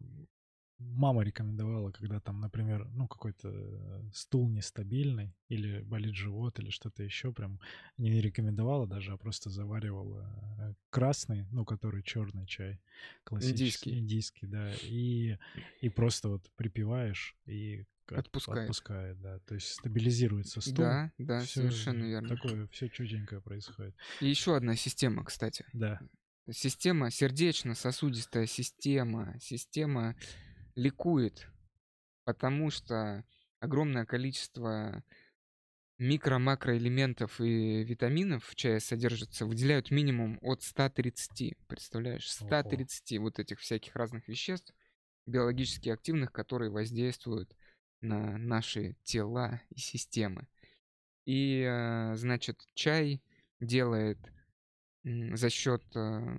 [0.83, 7.03] Мама рекомендовала, когда там, например, ну какой-то э, стул нестабильный или болит живот или что-то
[7.03, 7.61] еще, прям
[7.99, 10.27] не рекомендовала даже, а просто заваривала
[10.59, 12.81] э, красный, ну который черный чай,
[13.25, 13.99] классический, Индийский.
[13.99, 15.37] индийский, да, и
[15.83, 18.63] и просто вот припиваешь и от- Отпускает.
[18.71, 20.77] отпускает, да, то есть стабилизируется стул.
[20.77, 22.29] Да, да, Всё совершенно верно.
[22.37, 23.95] Такое все чуденькое происходит.
[24.21, 25.65] И еще одна система, кстати.
[25.73, 26.01] Да.
[26.51, 30.17] Система, сердечно-сосудистая система, система
[30.75, 31.47] ликует,
[32.25, 33.25] потому что
[33.61, 35.05] огромное количество
[35.99, 43.95] микро-макроэлементов и витаминов в чае содержится, выделяют минимум от 130, представляешь, 130 вот этих всяких
[43.95, 44.75] разных веществ,
[45.27, 47.55] биологически активных, которые воздействуют
[48.01, 50.46] на наши тела и системы.
[51.26, 53.22] И, э, значит, чай
[53.61, 54.18] делает
[55.05, 56.38] за счет э,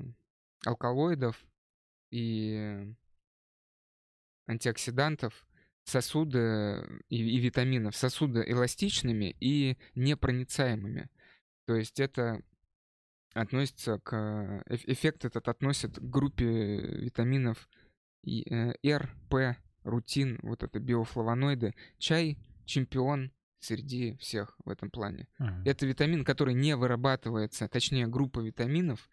[0.66, 1.46] алкалоидов
[2.10, 2.94] и
[4.48, 5.48] антиоксидантов
[5.84, 11.10] сосуды и, и витаминов, сосуды эластичными и непроницаемыми.
[11.66, 12.44] То есть это
[13.34, 14.64] относится к...
[14.68, 17.70] эф- Эффект этот относит к группе витаминов
[18.26, 21.74] э, R, P, рутин, вот это биофлавоноиды.
[21.98, 25.28] Чай чемпион среди всех в этом плане.
[25.40, 25.64] Мгм.
[25.66, 29.10] Это витамин, который не вырабатывается, точнее, группа витаминов,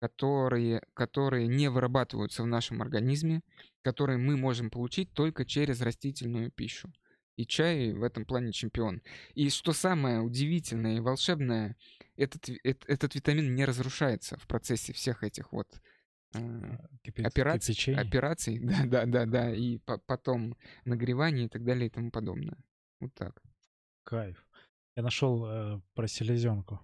[0.00, 3.42] которые, которые не вырабатываются в нашем организме,
[3.82, 6.92] которые мы можем получить только через растительную пищу.
[7.36, 9.00] И чай в этом плане чемпион.
[9.34, 11.76] И что самое удивительное и волшебное,
[12.16, 15.68] этот, ви- эт- этот витамин не разрушается в процессе всех этих вот
[16.32, 18.00] операций, кипячений.
[18.00, 22.56] операций, да, да, да, да, и по- потом нагревание и так далее и тому подобное.
[23.00, 23.42] Вот так.
[24.04, 24.44] Кайф.
[24.96, 26.80] Я нашел э, про селезенку.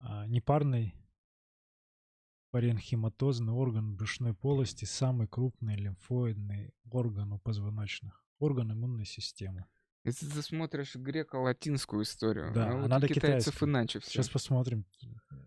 [0.00, 0.94] А, непарный
[2.50, 8.24] паренхиматозный орган брюшной полости, самый крупный лимфоидный орган у позвоночных.
[8.38, 9.66] Орган иммунной системы.
[10.02, 14.10] Если ты смотришь греко-латинскую историю, Да, а а вот надо китайцев иначе все.
[14.10, 14.86] Сейчас посмотрим,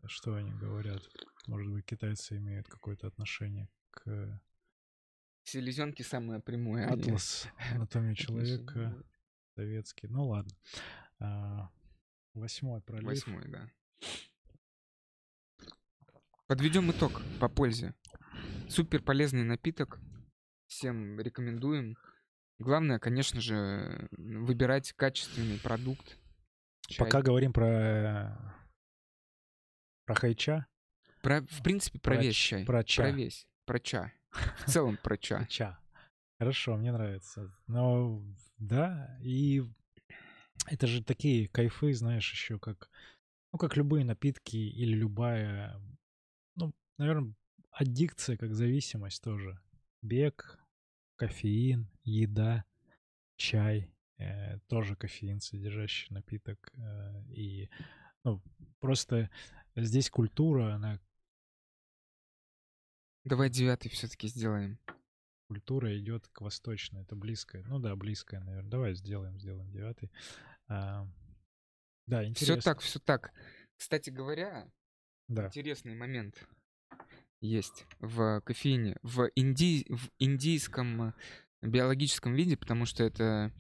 [0.06, 1.02] что они говорят.
[1.48, 4.42] Может быть, китайцы имеют какое-то отношение к
[5.44, 6.88] Селезенки самое прямое.
[6.88, 9.04] атлас отношение человека
[9.56, 10.08] советский.
[10.08, 10.56] Ну ладно.
[11.20, 11.70] А,
[12.34, 13.06] Восьмой пролив.
[13.06, 13.70] Восьмой, да.
[16.48, 17.94] Подведем итог по пользе.
[18.70, 20.00] Супер полезный напиток.
[20.68, 21.96] Всем рекомендуем.
[22.58, 26.18] Главное, конечно же, выбирать качественный продукт.
[26.88, 27.06] Чай.
[27.06, 28.62] Пока говорим про
[30.06, 30.68] про хайча.
[31.24, 32.66] Про, в принципе, про, Про весь чай.
[32.66, 33.10] про ча.
[33.10, 33.48] весь.
[33.66, 34.12] Про ча.
[34.66, 35.46] В целом про ча.
[35.46, 35.80] Ча.
[36.38, 37.56] Хорошо, мне нравится.
[37.66, 38.22] Но
[38.58, 39.64] да, и
[40.68, 42.90] это же такие кайфы, знаешь, еще как,
[43.54, 45.80] ну, как любые напитки или любая,
[46.56, 47.34] ну, наверное,
[47.72, 49.58] аддикция, как зависимость тоже.
[50.02, 50.60] Бег,
[51.16, 52.66] кофеин, еда,
[53.38, 56.70] чай, э, тоже кофеин содержащий напиток.
[56.74, 57.70] э, и,
[58.26, 58.42] ну,
[58.82, 59.30] просто
[59.78, 61.00] здесь культура, она
[63.24, 64.80] Давай девятый все-таки сделаем.
[65.48, 67.02] культура идет к восточной.
[67.04, 67.64] Это близкое.
[67.68, 68.70] Ну да, близкое, наверное.
[68.70, 70.12] Давай сделаем, сделаем девятый.
[70.68, 71.08] А,
[72.08, 72.62] да, Все интересно.
[72.62, 73.32] так, все так.
[73.78, 74.68] Кстати говоря,
[75.28, 75.48] Да.
[75.48, 76.48] интересный момент
[77.40, 79.86] есть в кофеине, в, инди...
[79.90, 81.14] в индийском
[81.62, 83.54] биологическом виде, потому что это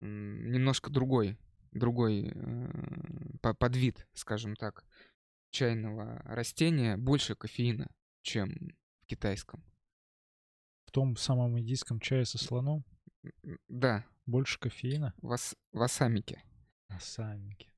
[0.00, 1.36] немножко другой,
[1.72, 4.84] другой э, по- подвид, скажем так,
[5.50, 7.90] чайного растения, больше кофеина,
[8.22, 8.76] чем
[9.08, 9.62] китайском.
[10.86, 12.84] В том самом индийском чае со слоном
[13.68, 15.14] Да, больше кофеина.
[15.22, 15.56] вас...
[15.72, 16.42] васамики.
[17.00, 17.70] Самики.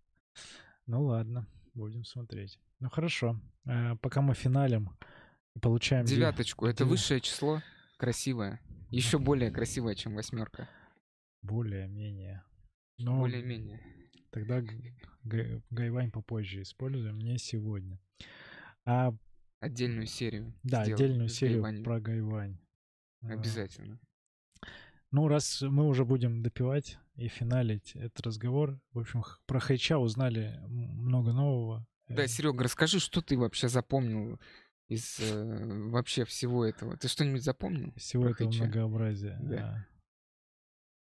[0.86, 2.58] Ну ладно, будем смотреть.
[2.78, 3.40] Ну хорошо.
[3.66, 4.90] А, пока мы финалим
[5.56, 6.04] и получаем...
[6.04, 7.62] дев- Девяточку, это дев- высшее число.
[7.96, 8.60] красивая.
[8.90, 10.68] Еще более красивая, чем восьмерка.
[11.42, 12.44] Более-менее.
[12.98, 13.80] Но Более-менее.
[14.30, 14.62] тогда
[15.70, 17.98] гайвань попозже используем, не сегодня.
[18.84, 19.12] А,
[19.60, 20.54] Отдельную серию.
[20.62, 21.84] да, отдельную серию гайванем.
[21.84, 22.58] про гайвань.
[23.22, 24.00] А, Обязательно.
[25.10, 30.58] Ну, раз мы уже будем допивать и финалить этот разговор, в общем, про Хайча узнали
[30.68, 31.86] много нового.
[32.08, 34.40] Да, Э, Серега, расскажи, что ты вообще запомнил
[34.88, 36.96] из э, вообще всего этого?
[36.96, 37.92] Ты что-нибудь запомнил?
[37.96, 38.64] всего этого Хайча?
[38.64, 39.38] многообразия.
[39.42, 39.86] Да.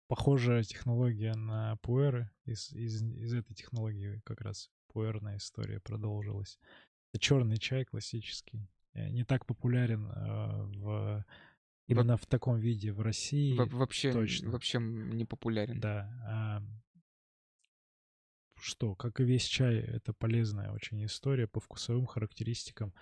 [0.07, 2.31] Похожая технология на пуэры.
[2.45, 6.57] Из, из, из этой технологии как раз пуэрная история продолжилась.
[7.11, 8.69] Это черный чай классический.
[8.93, 11.25] Не так популярен а, в
[11.87, 13.55] именно в таком виде в России.
[13.57, 14.51] Во- вообще, точно.
[14.51, 15.79] вообще не популярен.
[15.79, 16.11] Да.
[16.27, 16.63] а,
[18.61, 22.93] что, как и весь чай, это полезная очень история по вкусовым характеристикам.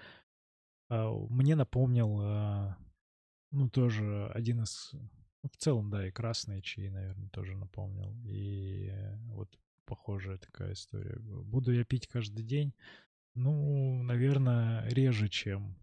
[0.89, 2.76] А, Мне напомнил,
[3.51, 4.91] ну, тоже один из...
[4.93, 8.16] ну, в целом, да, и красные чаи, наверное, тоже напомнил.
[8.26, 11.18] И э, вот похожая такая история.
[11.20, 12.74] Буду я пить каждый день?
[13.40, 15.78] Ну, наверное, реже, чем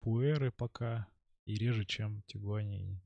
[0.00, 1.06] пуэры пока,
[1.44, 3.02] и реже, чем тигуанини.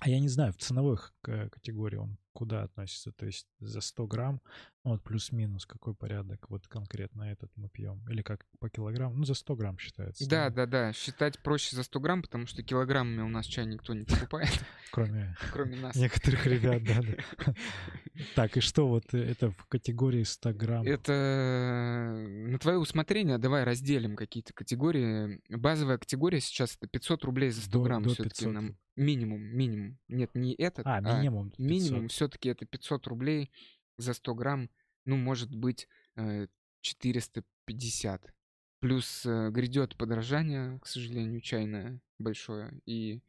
[0.00, 3.10] А я не знаю, в ценовой к- категории он куда относится?
[3.10, 4.40] То есть за 100 грамм,
[4.84, 8.00] ну вот плюс-минус, какой порядок вот конкретно этот мы пьем?
[8.08, 9.16] Или как по килограмму?
[9.16, 10.28] Ну за 100 грамм считается.
[10.28, 10.92] Да, да, да.
[10.92, 14.50] Считать проще за 100 грамм, потому что килограммами у нас чай никто не покупает,
[14.92, 15.96] Кроме кроме нас.
[15.96, 17.54] некоторых ребят, да, да.
[18.36, 20.84] Так, и что вот э, это в категории 100 грамм?
[20.86, 22.14] Это
[22.48, 23.38] на твое усмотрение.
[23.38, 25.40] Давай разделим какие-то категории.
[25.48, 28.44] Базовая категория сейчас это 500 рублей за 100 До- грамм до все-таки.
[28.44, 28.52] 500.
[28.52, 29.98] Нам минимум, минимум.
[30.08, 31.58] Нет, не этот, А, минимум 500.
[31.66, 33.50] минимум все-таки это 500 рублей
[33.96, 34.70] за 100 грамм.
[35.06, 36.46] Ну, может быть, э,
[36.82, 38.34] 450.
[38.80, 42.80] Плюс э, грядет подорожание, к сожалению, чайное большое.
[42.84, 43.22] И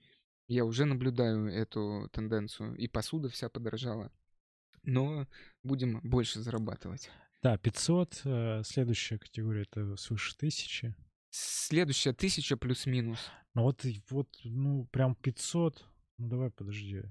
[0.48, 2.76] я уже наблюдаю эту тенденцию.
[2.76, 4.12] И посуда вся подорожала.
[4.84, 5.28] Но
[5.64, 7.10] будем больше зарабатывать.
[7.42, 8.22] Да, 500.
[8.26, 10.94] э, Следующая категория это свыше 1000.
[11.32, 13.20] Следующая тысяча плюс-минус.
[13.54, 15.86] Ну вот, вот, ну прям 500.
[16.18, 17.04] Ну давай, подожди.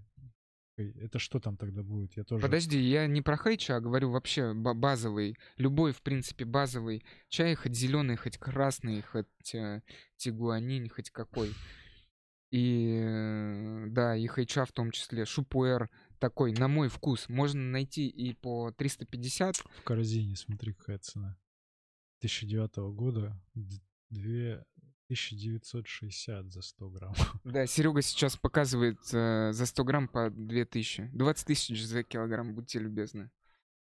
[0.82, 2.16] Это что там тогда будет?
[2.16, 2.42] Я тоже...
[2.42, 5.36] Подожди, я не про хейча, а говорю вообще ба- базовый.
[5.56, 9.82] Любой, в принципе, базовый чай, хоть зеленый, хоть красный, хоть э,
[10.16, 11.52] тигуанин, хоть какой.
[12.50, 15.24] И да, и хейча в том числе.
[15.24, 19.56] Шупуэр такой, на мой вкус, можно найти и по 350.
[19.56, 21.36] В корзине, смотри, какая цена.
[22.22, 23.40] 2009 года.
[23.54, 24.64] д- Две...
[25.08, 27.14] 1960 за 100 грамм.
[27.44, 31.10] Да, Серега сейчас показывает э, за 100 грамм по 2000.
[31.14, 33.30] 20 тысяч за килограмм, будьте любезны.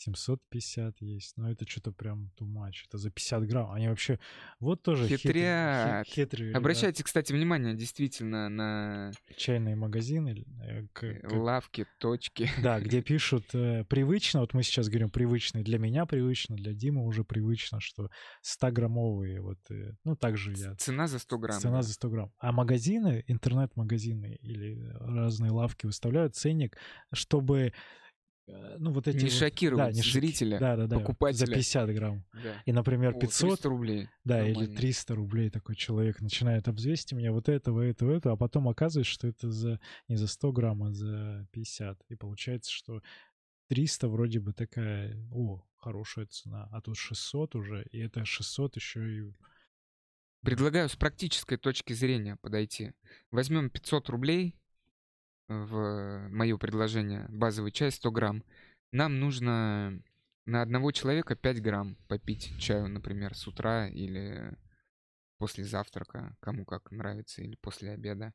[0.01, 1.37] 750 есть.
[1.37, 2.85] Но это что-то прям much.
[2.89, 3.73] Это за 50 грамм.
[3.73, 4.19] Они вообще...
[4.61, 6.07] Вот тоже хитрые- Хитрят.
[6.07, 6.59] хи- хитрые ребята.
[6.59, 10.45] Обращайте, кстати, внимание действительно на чайные магазины.
[10.63, 12.49] э, к- э, к- лавки, точки.
[12.63, 17.05] Да, где пишут э, привычно, вот мы сейчас говорим привычный, для меня привычно, для Димы
[17.05, 18.11] уже привычно, что
[18.43, 21.61] 100-граммовые, вот, э, ну, также я, Цена за 100 грамм.
[21.61, 21.83] цена да.
[21.83, 22.33] за 100 грамм.
[22.39, 26.77] А магазины, интернет-магазины или разные лавки выставляют ценник,
[27.13, 27.73] чтобы,
[28.79, 29.17] ну, вот эти...
[29.17, 31.47] Не вот- шокировать не зрителя, да, да, да, покупателя.
[31.47, 32.25] За 50 грамм.
[32.33, 32.63] Да.
[32.65, 34.09] И, например, О, 500, 300 рублей.
[34.25, 34.77] да, или Нормально.
[34.77, 39.29] 300 рублей такой человек начинает обзвести меня вот этого, этого, этого, а потом оказывается, что
[39.29, 42.03] это за не за 100 грамм, а за 50.
[42.09, 43.03] И получается, что
[43.69, 49.19] 300 вроде бы такая, о, хорошая цена, а тут 600 уже, и это 600 еще
[49.19, 49.33] и...
[50.43, 52.93] Предлагаю с практической точки зрения подойти.
[53.31, 54.55] Возьмем 500 рублей
[55.49, 58.45] в мое предложение, базовый чай 100 грамм.
[58.93, 60.03] Нам нужно
[60.47, 64.57] на одного человека 5 грамм попить чаю, например, с утра или
[65.39, 68.33] после завтрака, кому как нравится, или после обеда.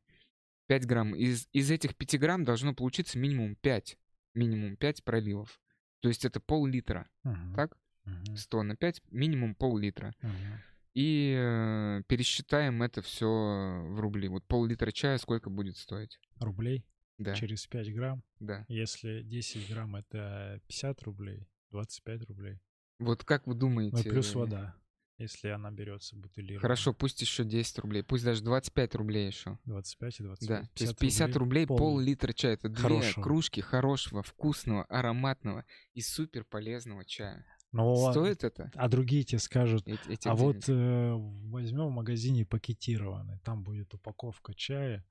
[0.68, 1.16] 5 грамм.
[1.16, 3.97] Из, из этих 5 грамм должно получиться минимум 5.
[4.34, 5.59] Минимум 5 проливов.
[6.01, 7.09] То есть это пол-литра.
[7.24, 7.78] Мгм, Так?
[8.05, 10.14] мгм, 100 на 5, минимум пол-литра.
[10.22, 10.61] мгм.
[10.93, 14.28] И э, пересчитаем это все в рубли.
[14.28, 16.20] Вот пол-литра чая сколько будет стоить?
[16.39, 16.86] Рублей
[17.24, 18.24] Да, через 5 грамм.
[18.40, 18.66] да.
[18.68, 22.60] Если 10 грамм это 50 рублей, 25 рублей.
[23.00, 24.02] Вот как вы Ну думаете?
[24.08, 24.76] и плюс вода,
[25.18, 26.62] если она берется бутылированная.
[26.62, 29.58] Хорошо, пусть еще 10 рублей, пусть даже 25 рублей еще.
[29.66, 30.48] 25 и 25.
[30.50, 32.54] Да, то есть 50 рублей, пол- пол-литра чая.
[32.54, 33.24] Это две Хорошего.
[33.24, 37.46] кружки хорошего, вкусного, ароматного и супер полезного чая.
[37.72, 38.72] Но, Стоит это?
[38.76, 40.70] а другие тебе скажут, эти- этих а вот денег?
[40.70, 41.14] э,
[41.50, 45.04] возьмем в магазине пакетированный, там будет упаковка чая,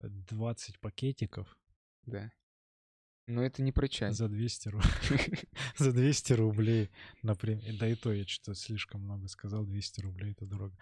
[0.00, 1.56] 20 пакетиков,
[2.04, 2.30] Да.
[3.28, 4.12] Но это не про чай.
[4.12, 5.48] За 200 рублей.
[5.76, 6.90] За 200 рублей,
[7.22, 7.76] например.
[7.78, 9.64] Да и то я что-то слишком много сказал.
[9.64, 10.76] 200 рублей это дорого.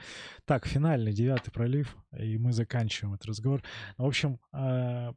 [0.44, 1.96] Так, финальный, девятый пролив.
[2.18, 3.62] И мы заканчиваем этот разговор.
[3.96, 5.14] В общем, а,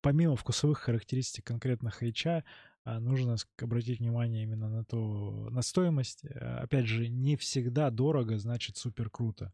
[0.00, 2.44] помимо вкусовых характеристик конкретно хайча,
[2.84, 6.24] а, нужно обратить внимание именно на то, на стоимость.
[6.24, 9.52] Опять же, не всегда дорого, значит супер круто.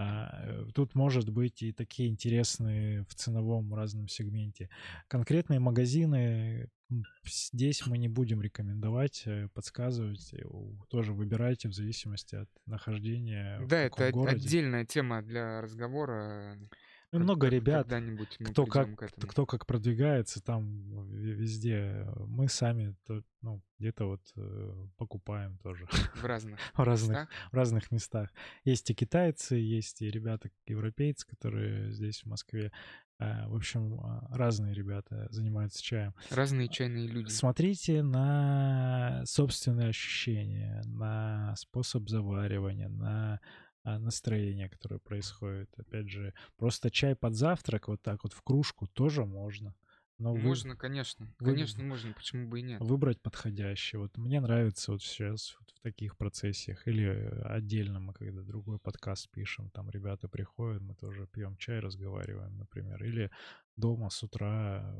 [0.00, 4.70] А, э, тут может быть и такие интересные в ценовом разном сегменте.
[5.08, 6.70] Конкретные магазины
[7.24, 10.32] здесь мы не будем рекомендовать, э, подсказывать.
[10.34, 10.44] Э,
[10.88, 13.60] тоже выбирайте в зависимости от нахождения.
[13.66, 14.36] Да, это городе.
[14.36, 16.56] отдельная тема для разговора.
[17.10, 17.90] Ну, много ребят,
[18.50, 18.88] кто как,
[19.28, 22.06] кто как продвигается там везде.
[22.26, 25.86] Мы сами то, ну, где-то вот э, покупаем тоже.
[26.14, 27.28] В разных, в разных местах?
[27.50, 28.30] В разных местах.
[28.64, 32.72] Есть и китайцы, есть и ребята европейцы, которые здесь в Москве.
[33.20, 36.14] Э, в общем, а, разные ребята занимаются чаем.
[36.30, 37.30] Разные чайные люди.
[37.30, 43.40] Смотрите на собственные ощущения, на способ заваривания, на
[43.98, 45.70] настроение, которое происходит.
[45.78, 49.74] Опять же, просто чай под завтрак вот так вот в кружку тоже можно.
[50.18, 51.32] Но можно, вы, конечно.
[51.38, 52.12] Вы, конечно, можно.
[52.12, 52.80] Почему бы и нет?
[52.80, 53.98] Выбрать подходящий.
[53.98, 56.88] Вот мне нравится вот сейчас вот в таких процессиях.
[56.88, 62.58] Или отдельно мы, когда другой подкаст пишем, там ребята приходят, мы тоже пьем чай, разговариваем,
[62.58, 63.02] например.
[63.04, 63.30] Или
[63.76, 64.92] дома с утра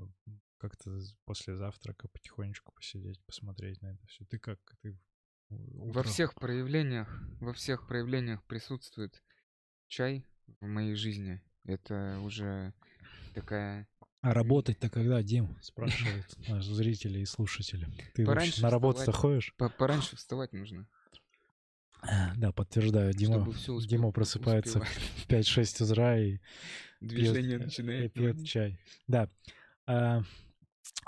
[0.59, 4.25] как-то после завтрака потихонечку посидеть, посмотреть на это все.
[4.25, 4.61] Ты как?
[4.83, 4.97] Ты
[5.51, 9.23] во всех проявлениях, во всех проявлениях присутствует
[9.89, 10.27] чай
[10.61, 11.41] в моей жизни.
[11.65, 12.73] Это уже
[13.35, 13.87] такая...
[14.21, 17.89] А работать-то когда, Дим, спрашивают наши зрители и слушатели.
[18.15, 19.55] Ты Пораньше на работу-то ходишь?
[19.57, 20.87] Пораньше вставать нужно.
[22.37, 23.13] Да, подтверждаю.
[23.13, 24.81] Дима, успел, Дима просыпается
[25.27, 26.39] в 5-6 утра и
[27.01, 28.05] Движение пьет, начинает.
[28.05, 28.79] И пьет чай.
[29.07, 29.29] Да.
[29.87, 30.23] А,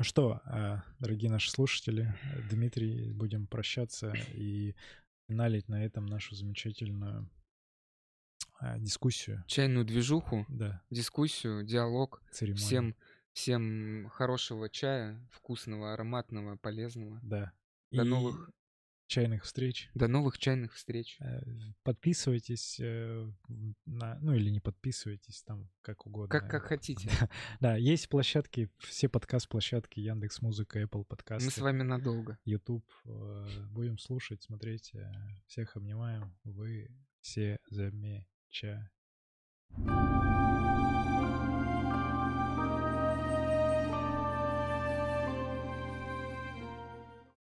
[0.00, 2.14] что, а, дорогие наши слушатели,
[2.50, 4.74] Дмитрий, будем прощаться и
[5.28, 7.28] финалить на этом нашу замечательную
[8.58, 9.44] а, дискуссию.
[9.46, 10.82] Чайную движуху, да.
[10.90, 12.22] дискуссию, диалог.
[12.30, 12.66] Церемонию.
[12.66, 12.96] Всем,
[13.32, 17.20] всем хорошего чая, вкусного, ароматного, полезного.
[17.22, 17.52] Да.
[17.90, 18.50] До и новых
[19.10, 19.90] чайных встреч.
[19.94, 21.18] До новых чайных встреч.
[21.20, 21.42] Э,
[21.82, 23.28] подписывайтесь э,
[23.84, 26.28] на, ну или не подписывайтесь, там как угодно.
[26.28, 27.10] Как, как хотите.
[27.60, 31.44] да, есть площадки, все подкаст-площадки, Яндекс Музыка, Apple подкасты.
[31.44, 32.38] Мы с вами надолго.
[32.44, 32.88] YouTube.
[33.04, 34.92] Э, будем слушать, смотреть.
[35.46, 36.34] Всех обнимаем.
[36.44, 36.88] Вы
[37.20, 38.90] все замечательные.